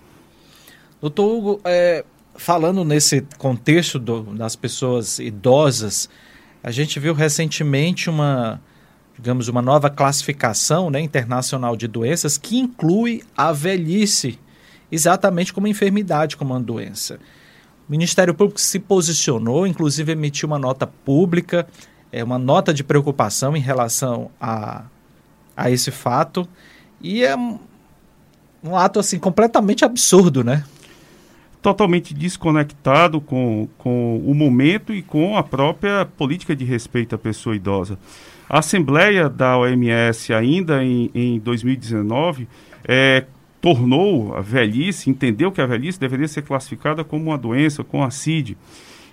[1.01, 2.05] Doutor Hugo, é,
[2.35, 6.11] falando nesse contexto do, das pessoas idosas,
[6.63, 8.61] a gente viu recentemente uma,
[9.17, 14.39] digamos, uma nova classificação né, internacional de doenças que inclui a velhice
[14.91, 17.19] exatamente como enfermidade, como uma doença.
[17.89, 21.67] O Ministério Público se posicionou, inclusive emitiu uma nota pública,
[22.13, 24.85] é uma nota de preocupação em relação a
[25.59, 26.49] a esse fato.
[27.01, 30.65] E é, um ato assim completamente absurdo, né?
[31.61, 37.57] Totalmente desconectado com, com o momento e com a própria política de respeito à pessoa
[37.57, 37.99] idosa.
[38.49, 42.49] A Assembleia da OMS, ainda em, em 2019,
[42.87, 43.27] é,
[43.61, 48.11] tornou a velhice, entendeu que a velhice deveria ser classificada como uma doença, com a
[48.11, 48.57] CID.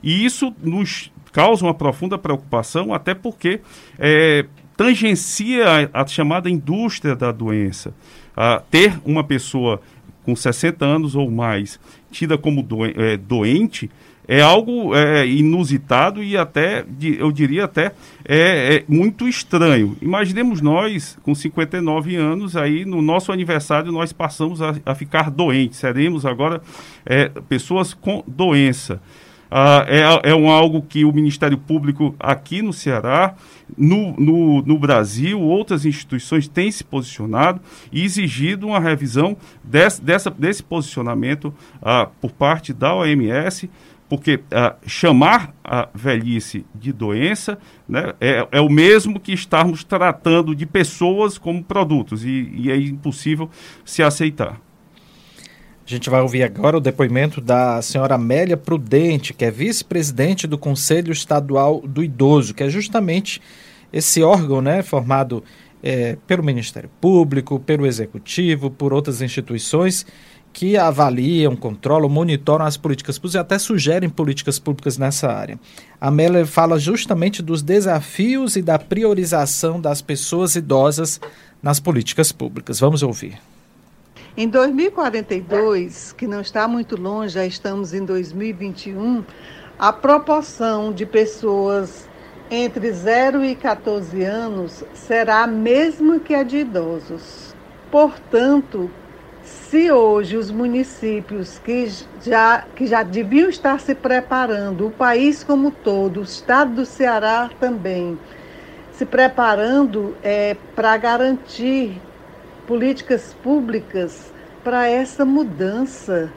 [0.04, 3.60] E isso nos causa uma profunda preocupação, até porque
[3.98, 7.94] é, tangencia a, a, chamada indústria da doença.
[8.70, 9.82] Ter uma pessoa
[10.24, 11.80] com 60 anos ou mais
[12.12, 12.66] tida como
[12.98, 13.90] é, doente
[14.28, 16.84] é algo é, inusitado e até,
[17.20, 17.92] eu diria até,
[18.24, 19.96] é, é, muito estranho.
[20.02, 25.80] Imaginemos nós, com 59 anos, aí no nosso aniversário nós passamos a, a ficar doentes,
[25.80, 26.62] seremos agora
[27.06, 29.00] é, pessoas com doença.
[29.50, 33.36] Ah, é, é um algo que o Ministério Público aqui no Ceará,
[33.78, 40.32] no, no, no, Brasil, outras instituições têm se posicionado e exigido uma revisão desse, dessa,
[40.32, 43.70] desse posicionamento ah, por parte da OMS,
[44.10, 50.56] porque ah, chamar a velhice de doença né, é, é, o mesmo que estarmos tratando
[50.56, 53.50] de pessoas como produtos e, e é impossível
[53.84, 54.65] se aceitar.
[55.86, 60.58] A gente vai ouvir agora o depoimento da senhora Amélia Prudente, que é vice-presidente do
[60.58, 63.40] Conselho Estadual do Idoso, que é justamente
[63.94, 65.44] esse órgão né, formado
[65.84, 70.08] é, pelo Ministério Público, pelo Executivo, por outras instituições
[70.52, 75.60] que avaliam, controlam, monitoram as políticas públicas e até sugerem políticas públicas nessa área.
[76.02, 81.22] A Amélia fala justamente dos desafios e da priorização das pessoas idosas
[81.62, 82.80] nas políticas públicas.
[82.80, 83.38] Vamos ouvir.
[84.38, 89.24] Em 2042, que não está muito longe, já estamos em 2021,
[89.80, 92.06] a proporção de pessoas
[92.52, 97.56] entre 0 e 14 anos será a mesma que a de idosos.
[97.90, 98.92] Portanto,
[99.42, 101.90] se hoje os municípios que
[102.22, 107.50] já, que já deviam estar se preparando, o país como todo, o estado do Ceará
[107.58, 108.20] também,
[108.92, 112.02] se preparando é, para garantir
[112.68, 116.32] políticas públicas para essa mudança.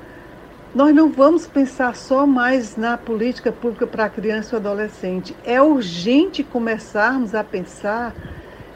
[0.74, 5.34] Nós não vamos pensar só mais na política pública para criança e o adolescente.
[5.44, 8.14] É urgente começarmos a pensar.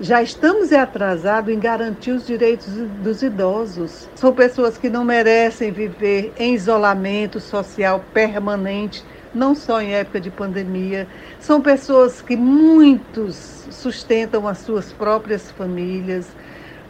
[0.01, 2.67] Já estamos atrasados em garantir os direitos
[3.03, 4.09] dos idosos.
[4.15, 10.31] São pessoas que não merecem viver em isolamento social permanente, não só em época de
[10.31, 11.07] pandemia.
[11.39, 16.27] São pessoas que muitos sustentam as suas próprias famílias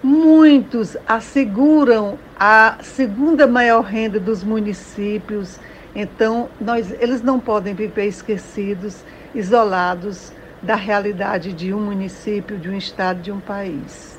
[0.03, 5.61] Muitos asseguram a segunda maior renda dos municípios.
[5.95, 12.77] Então, nós, eles não podem viver esquecidos, isolados da realidade de um município, de um
[12.77, 14.19] estado, de um país.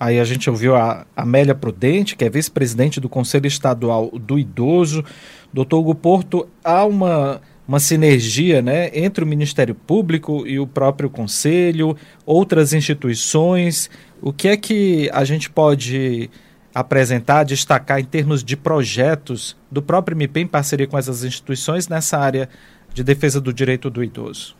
[0.00, 5.04] Aí a gente ouviu a Amélia Prudente, que é vice-presidente do Conselho Estadual do Idoso.
[5.52, 11.10] Doutor Hugo Porto, há uma uma sinergia né, entre o Ministério Público e o próprio
[11.10, 11.94] Conselho,
[12.24, 13.90] outras instituições.
[14.22, 16.30] O que é que a gente pode
[16.74, 22.16] apresentar, destacar em termos de projetos do próprio MP em parceria com essas instituições nessa
[22.16, 22.48] área
[22.94, 24.56] de defesa do direito do idoso?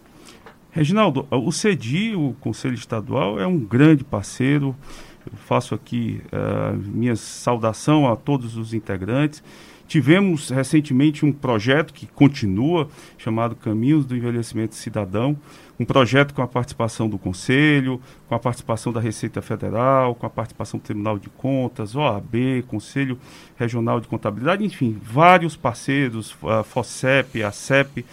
[0.70, 4.76] Reginaldo, o CEDI, o Conselho Estadual, é um grande parceiro.
[5.24, 9.42] Eu faço aqui uh, minha saudação a todos os integrantes.
[9.88, 15.34] Tivemos recentemente um projeto que continua, chamado Caminhos do Envelhecimento Cidadão,
[15.80, 20.30] um projeto com a participação do Conselho, com a participação da Receita Federal, com a
[20.30, 23.18] participação do Tribunal de Contas, OAB, Conselho
[23.56, 28.04] Regional de Contabilidade, enfim, vários parceiros, a FOCEP, a CEP,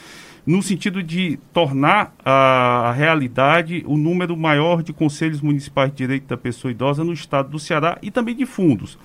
[0.45, 6.27] no sentido de tornar a, a, realidade o número maior de conselhos municipais de direito
[6.27, 8.97] da pessoa idosa no estado do Ceará e também de fundos.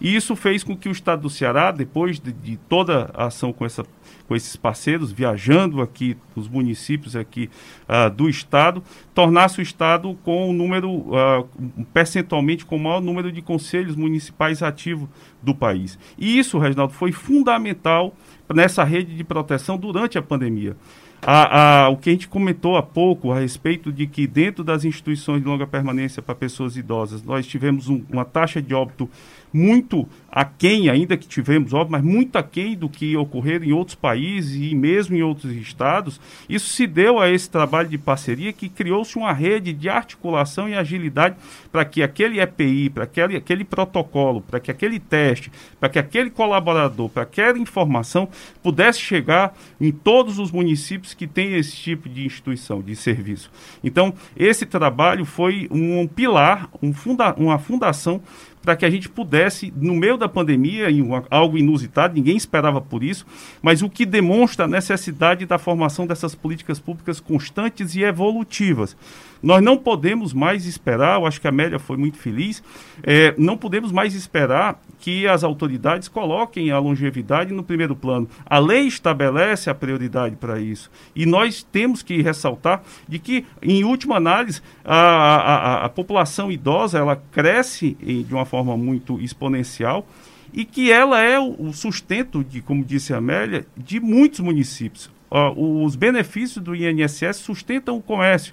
[0.00, 3.52] E isso fez com que o estado do Ceará, depois de, de toda a ação
[3.52, 3.84] com, essa,
[4.26, 7.50] com esses parceiros, viajando aqui nos municípios aqui
[7.88, 8.82] uh, do estado,
[9.14, 11.48] tornasse o estado com o número, uh,
[11.92, 15.08] percentualmente, com o maior número de conselhos municipais ativos
[15.42, 15.98] do país.
[16.16, 18.14] E isso, Reginaldo, foi fundamental
[18.52, 20.76] nessa rede de proteção durante a pandemia.
[21.22, 24.86] A, a, o que a gente comentou há pouco a respeito de que dentro das
[24.86, 29.08] instituições de longa permanência para pessoas idosas nós tivemos um, uma taxa de óbito
[29.52, 34.70] muito aquém, ainda que tivemos, óbvio, mas muito aquém do que ocorreu em outros países
[34.70, 36.20] e mesmo em outros estados.
[36.48, 40.74] Isso se deu a esse trabalho de parceria que criou-se uma rede de articulação e
[40.74, 41.36] agilidade
[41.72, 46.30] para que aquele EPI, para aquele, aquele protocolo, para que aquele teste, para que aquele
[46.30, 48.28] colaborador, para aquela informação
[48.62, 53.50] pudesse chegar em todos os municípios que têm esse tipo de instituição, de serviço.
[53.82, 58.22] Então, esse trabalho foi um pilar, um funda uma fundação
[58.62, 62.80] para que a gente pudesse, no meio da pandemia, em uma, algo inusitado, ninguém esperava
[62.80, 63.26] por isso,
[63.62, 68.96] mas o que demonstra a necessidade da formação dessas políticas públicas constantes e evolutivas.
[69.42, 72.62] Nós não podemos mais esperar, eu acho que a Amélia foi muito feliz,
[73.02, 78.28] é, não podemos mais esperar que as autoridades coloquem a longevidade no primeiro plano.
[78.44, 80.90] A lei estabelece a prioridade para isso.
[81.16, 86.98] E nós temos que ressaltar de que, em última análise, a, a, a população idosa
[86.98, 90.06] ela cresce de uma forma muito exponencial
[90.52, 95.10] e que ela é o sustento, de, como disse a Amélia, de muitos municípios.
[95.30, 98.52] Uh, os benefícios do INSS sustentam o comércio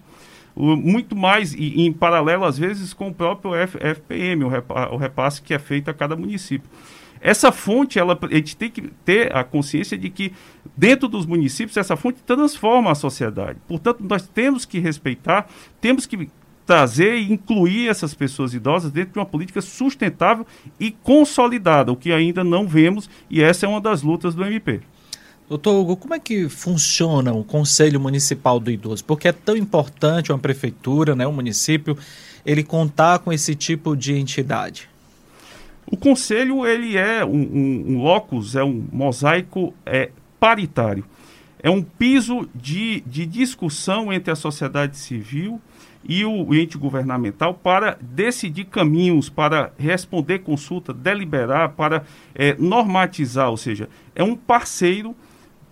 [0.57, 4.97] muito mais e, em paralelo às vezes com o próprio F, FPM, o, repa, o
[4.97, 6.69] repasse que é feito a cada município.
[7.19, 10.31] Essa fonte, ela, a gente tem que ter a consciência de que
[10.75, 13.59] dentro dos municípios essa fonte transforma a sociedade.
[13.67, 15.47] Portanto, nós temos que respeitar,
[15.81, 16.29] temos que
[16.65, 20.45] trazer e incluir essas pessoas idosas dentro de uma política sustentável
[20.79, 24.81] e consolidada, o que ainda não vemos, e essa é uma das lutas do MP.
[25.49, 29.05] Doutor Hugo, como é que funciona o Conselho Municipal do Idoso?
[29.05, 31.97] Porque é tão importante uma prefeitura, né, um município,
[32.45, 34.89] ele contar com esse tipo de entidade?
[35.89, 41.05] O Conselho, ele é um, um, um locus, é um mosaico é, paritário.
[41.63, 45.61] É um piso de, de discussão entre a sociedade civil
[46.03, 52.03] e o ente governamental para decidir caminhos, para responder consulta, deliberar, para
[52.35, 55.15] é, normatizar, ou seja, é um parceiro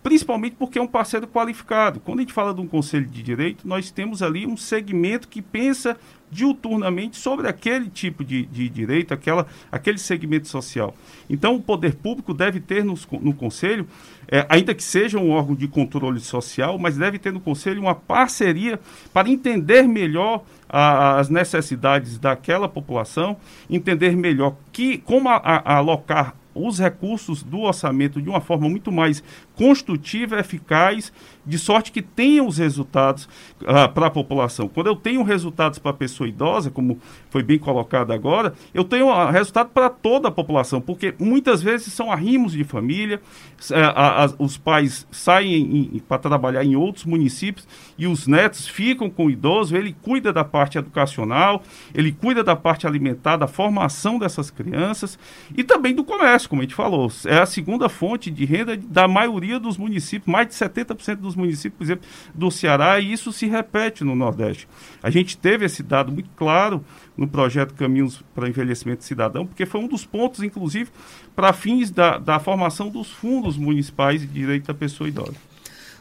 [0.05, 1.99] principalmente porque é um parceiro qualificado.
[1.99, 5.41] Quando a gente fala de um conselho de direito, nós temos ali um segmento que
[5.41, 5.97] pensa
[6.29, 10.93] diuturnamente sobre aquele tipo de, de direito, aquela, aquele segmento social.
[11.27, 13.87] Então, o poder público deve ter no, no conselho,
[14.27, 17.95] é, ainda que seja um órgão de controle social, mas deve ter no conselho uma
[17.95, 18.79] parceria
[19.11, 23.37] para entender melhor a, as necessidades daquela população,
[23.67, 28.91] entender melhor que, como a, a, alocar os recursos do orçamento de uma forma muito
[28.91, 29.21] mais
[29.55, 31.11] construtiva, eficaz,
[31.45, 33.25] de sorte que tenha os resultados
[33.61, 34.67] uh, para a população.
[34.67, 36.99] Quando eu tenho resultados para a pessoa idosa, como
[37.29, 41.93] foi bem colocado agora, eu tenho uh, resultado para toda a população, porque muitas vezes
[41.93, 43.21] são arrimos de família,
[43.69, 49.29] uh, os pais saem para trabalhar em outros municípios e os netos ficam com o
[49.29, 51.61] idoso, ele cuida da parte educacional,
[51.93, 55.19] ele cuida da parte alimentar, da formação dessas crianças
[55.55, 57.11] e também do comércio, como a gente falou.
[57.25, 61.77] É a segunda fonte de renda da maioria dos municípios, mais de 70% dos municípios,
[61.77, 64.67] por exemplo, do Ceará, e isso se repete no Nordeste.
[65.01, 66.83] A gente teve esse dado muito claro
[67.17, 70.89] no projeto Caminhos para Envelhecimento Cidadão, porque foi um dos pontos, inclusive,
[71.35, 75.35] para fins da, da formação dos fundos municipais de direito da pessoa idosa.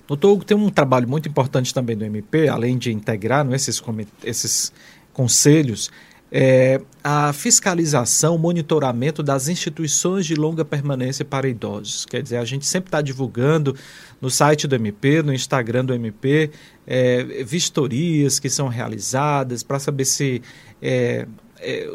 [0.07, 3.83] Doutor Hugo, tem um trabalho muito importante também do MP, além de integrar né, esses,
[4.23, 4.73] esses
[5.15, 5.91] conselhos,
[6.37, 12.05] é, a fiscalização, monitoramento das instituições de longa permanência para idosos.
[12.05, 13.77] Quer dizer, a gente sempre está divulgando
[14.21, 16.51] no site do MP, no Instagram do MP,
[16.85, 20.43] é, vistorias que são realizadas para saber se,
[20.83, 21.29] é,
[21.61, 21.89] é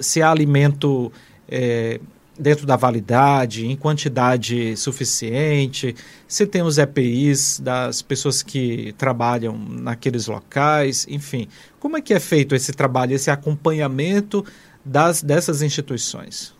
[0.00, 1.12] se há alimento
[1.46, 2.00] é,
[2.38, 5.94] dentro da validade, em quantidade suficiente,
[6.26, 11.48] se tem os EPIs das pessoas que trabalham naqueles locais, enfim.
[11.78, 14.44] Como é que é feito esse trabalho, esse acompanhamento
[14.84, 16.54] das, dessas instituições?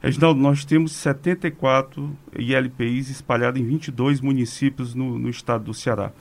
[0.00, 6.12] Reginaldo, nós temos 74 ILPIs espalhados em 22 municípios no, no estado do Ceará.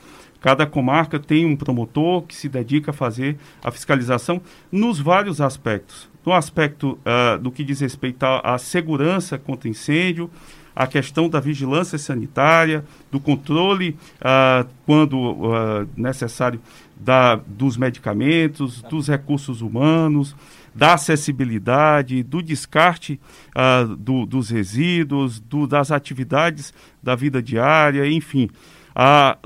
[0.41, 6.09] Cada comarca tem um promotor que se dedica a fazer a fiscalização nos vários aspectos
[6.25, 10.29] no aspecto uh, do que diz respeito à, segurança contra incêndio,
[10.75, 16.59] a questão da vigilância sanitária, do controle, uh, quando uh, necessário,
[16.97, 20.35] da, dos medicamentos, dos recursos humanos,
[20.73, 23.19] da acessibilidade, do descarte
[23.55, 28.49] uh, do, dos resíduos, do, das atividades da vida diária, enfim.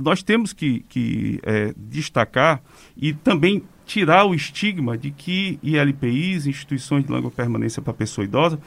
[0.01, 2.61] nós temos que, que é, destacar
[2.95, 8.59] e também tirar o estigma de que ILPIs, instituições de longa permanência para pessoa idosa,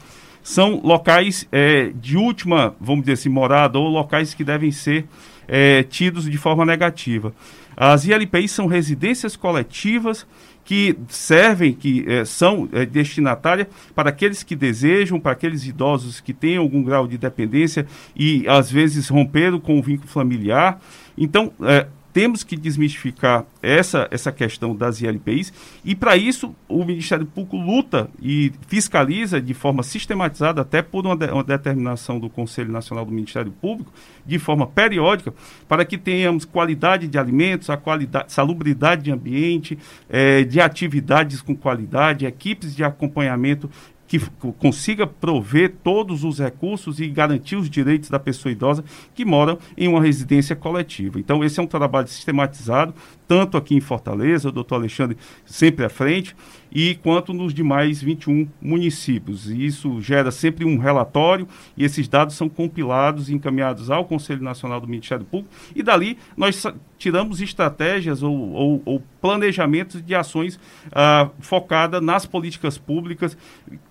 [0.43, 5.05] são locais é, de última, vamos dizer assim, morada, ou locais que devem ser
[5.47, 7.33] é, tidos de forma negativa.
[7.77, 10.27] As ILPIs são residências coletivas
[10.65, 16.33] que servem, que é, são é, destinatárias para aqueles que desejam, para aqueles idosos que
[16.33, 20.81] têm algum grau de dependência e às vezes romperam com o vínculo familiar.
[21.17, 25.51] Então, é, temos que desmistificar essa, essa questão das ILPIs
[25.83, 31.15] e, para isso, o Ministério Público luta e fiscaliza de forma sistematizada, até por uma,
[31.17, 33.91] de, uma, determinação do Conselho Nacional do Ministério Público,
[34.23, 35.33] de forma periódica,
[35.67, 41.55] para que tenhamos qualidade de alimentos, a qualidade, salubridade de ambiente, é, de atividades com
[41.55, 43.69] qualidade, equipes de acompanhamento
[44.13, 44.19] que
[44.59, 48.83] consiga prover todos os recursos e garantir os direitos da pessoa idosa
[49.15, 51.19] que mora em uma residência coletiva.
[51.19, 52.93] Então, esse é um trabalho sistematizado,
[53.27, 56.35] tanto aqui em Fortaleza, o doutor Alexandre sempre à frente,
[56.73, 59.49] e quanto nos demais 21 municípios.
[59.49, 61.47] E isso gera sempre um relatório
[61.77, 66.17] e esses dados são compilados e encaminhados ao Conselho Nacional do Ministério Público e dali
[66.35, 66.65] nós
[66.97, 70.59] tiramos estratégias ou, ou, ou planejamentos de ações
[70.91, 73.37] ah, focadas nas políticas públicas,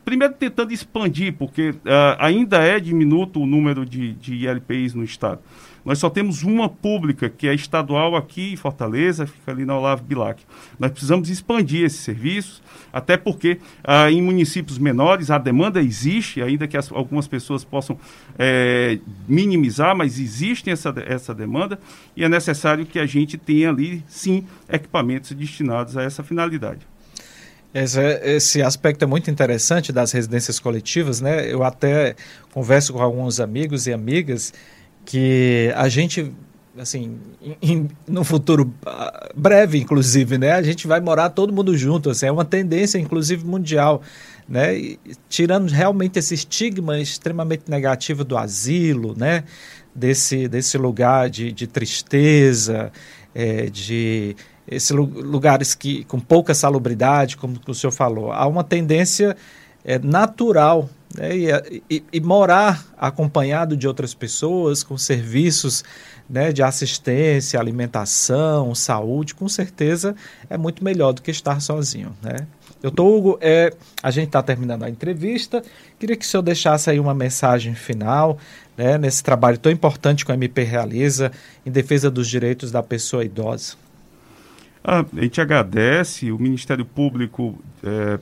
[0.04, 5.40] primeiro tentando expandir, porque ah, ainda é diminuto o número de, de ILPIs no Estado.
[5.84, 10.04] Nós só temos uma pública, que é estadual aqui em Fortaleza, fica ali na Olavo
[10.04, 10.42] Bilac.
[10.78, 12.62] Nós precisamos expandir esses serviços,
[12.92, 17.98] até porque ah, em municípios menores a demanda existe, ainda que as, algumas pessoas possam
[18.38, 21.78] é, minimizar, mas existe essa, essa demanda
[22.16, 26.86] e é necessário que a gente tenha ali, sim, equipamentos destinados a essa finalidade.
[27.74, 31.50] Esse, esse, aspecto é muito interessante das residências coletivas, né?
[31.50, 32.14] Eu até
[32.52, 34.52] converso com alguns amigos e amigas
[35.04, 36.32] que a gente
[36.78, 37.18] assim,
[37.60, 42.26] em, no futuro ah, breve, inclusive, né, a gente vai morar todo mundo junto, assim,
[42.26, 44.00] é uma tendência, inclusive, mundial,
[44.48, 44.98] né, e,
[45.28, 49.44] tirando realmente esse estigma extremamente negativo do asilo, né,
[49.94, 52.90] desse, desse lugar de, de tristeza,
[53.34, 54.34] é, de
[54.66, 59.36] esses lugares que com pouca salubridade, como o senhor falou, há uma tendência
[59.84, 61.36] é, natural né?
[61.36, 65.84] E, e, e, morar acompanhado de outras pessoas, com serviços
[66.28, 70.14] né, de assistência, alimentação, saúde, com certeza
[70.48, 72.16] é muito melhor do que estar sozinho.
[72.22, 72.46] Né?
[72.80, 75.62] Doutor Hugo, é, a gente está terminando a entrevista.
[75.98, 78.38] Queria que o senhor deixasse aí uma mensagem final
[78.76, 81.30] né, nesse trabalho tão importante que o MP realiza
[81.66, 83.74] em defesa dos direitos da pessoa idosa.
[84.82, 88.18] Ah, a gente agradece, o Ministério Público é,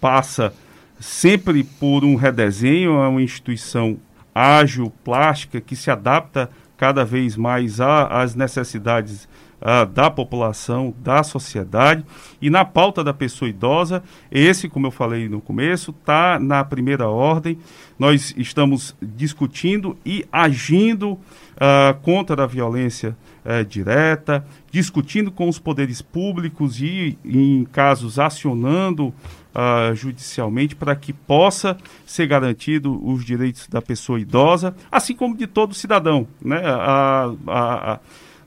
[0.00, 0.52] passa
[1.00, 3.96] sempre por um redesenho, é uma instituição
[4.34, 9.28] ágil, plástica, que se adapta cada vez mais às necessidades
[9.60, 12.04] uh, da população, da sociedade.
[12.40, 17.08] E na pauta da pessoa idosa, esse, como eu falei no começo, está na primeira
[17.08, 17.58] ordem.
[17.98, 26.00] Nós estamos discutindo e agindo uh, contra a violência uh, direta, discutindo com os poderes
[26.00, 29.12] públicos e, em casos, acionando
[29.54, 31.76] uh, judicialmente para que possa
[32.06, 36.26] ser garantido os direitos da pessoa idosa, assim como de todo cidadão.
[36.42, 36.60] Né?
[36.64, 38.00] A, a, a,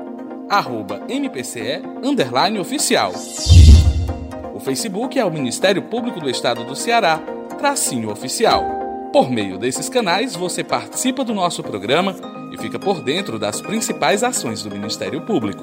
[0.48, 3.12] Arroba MPCE underline oficial.
[4.54, 7.20] O Facebook é o Ministério Público do Estado do Ceará,
[7.58, 8.83] tracinho oficial.
[9.14, 12.16] Por meio desses canais, você participa do nosso programa
[12.52, 15.62] e fica por dentro das principais ações do Ministério Público.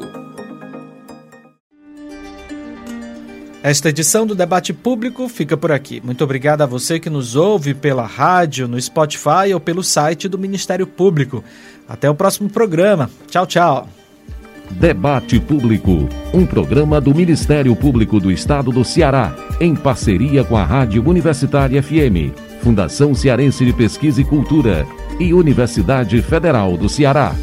[3.62, 5.99] Esta edição do Debate Público fica por aqui.
[6.02, 10.39] Muito obrigado a você que nos ouve pela rádio, no Spotify ou pelo site do
[10.39, 11.43] Ministério Público.
[11.89, 13.10] Até o próximo programa.
[13.30, 13.89] Tchau, tchau.
[14.70, 20.64] Debate Público, um programa do Ministério Público do Estado do Ceará, em parceria com a
[20.64, 22.32] Rádio Universitária FM,
[22.62, 24.86] Fundação Cearense de Pesquisa e Cultura
[25.20, 27.36] e Universidade Federal do Ceará.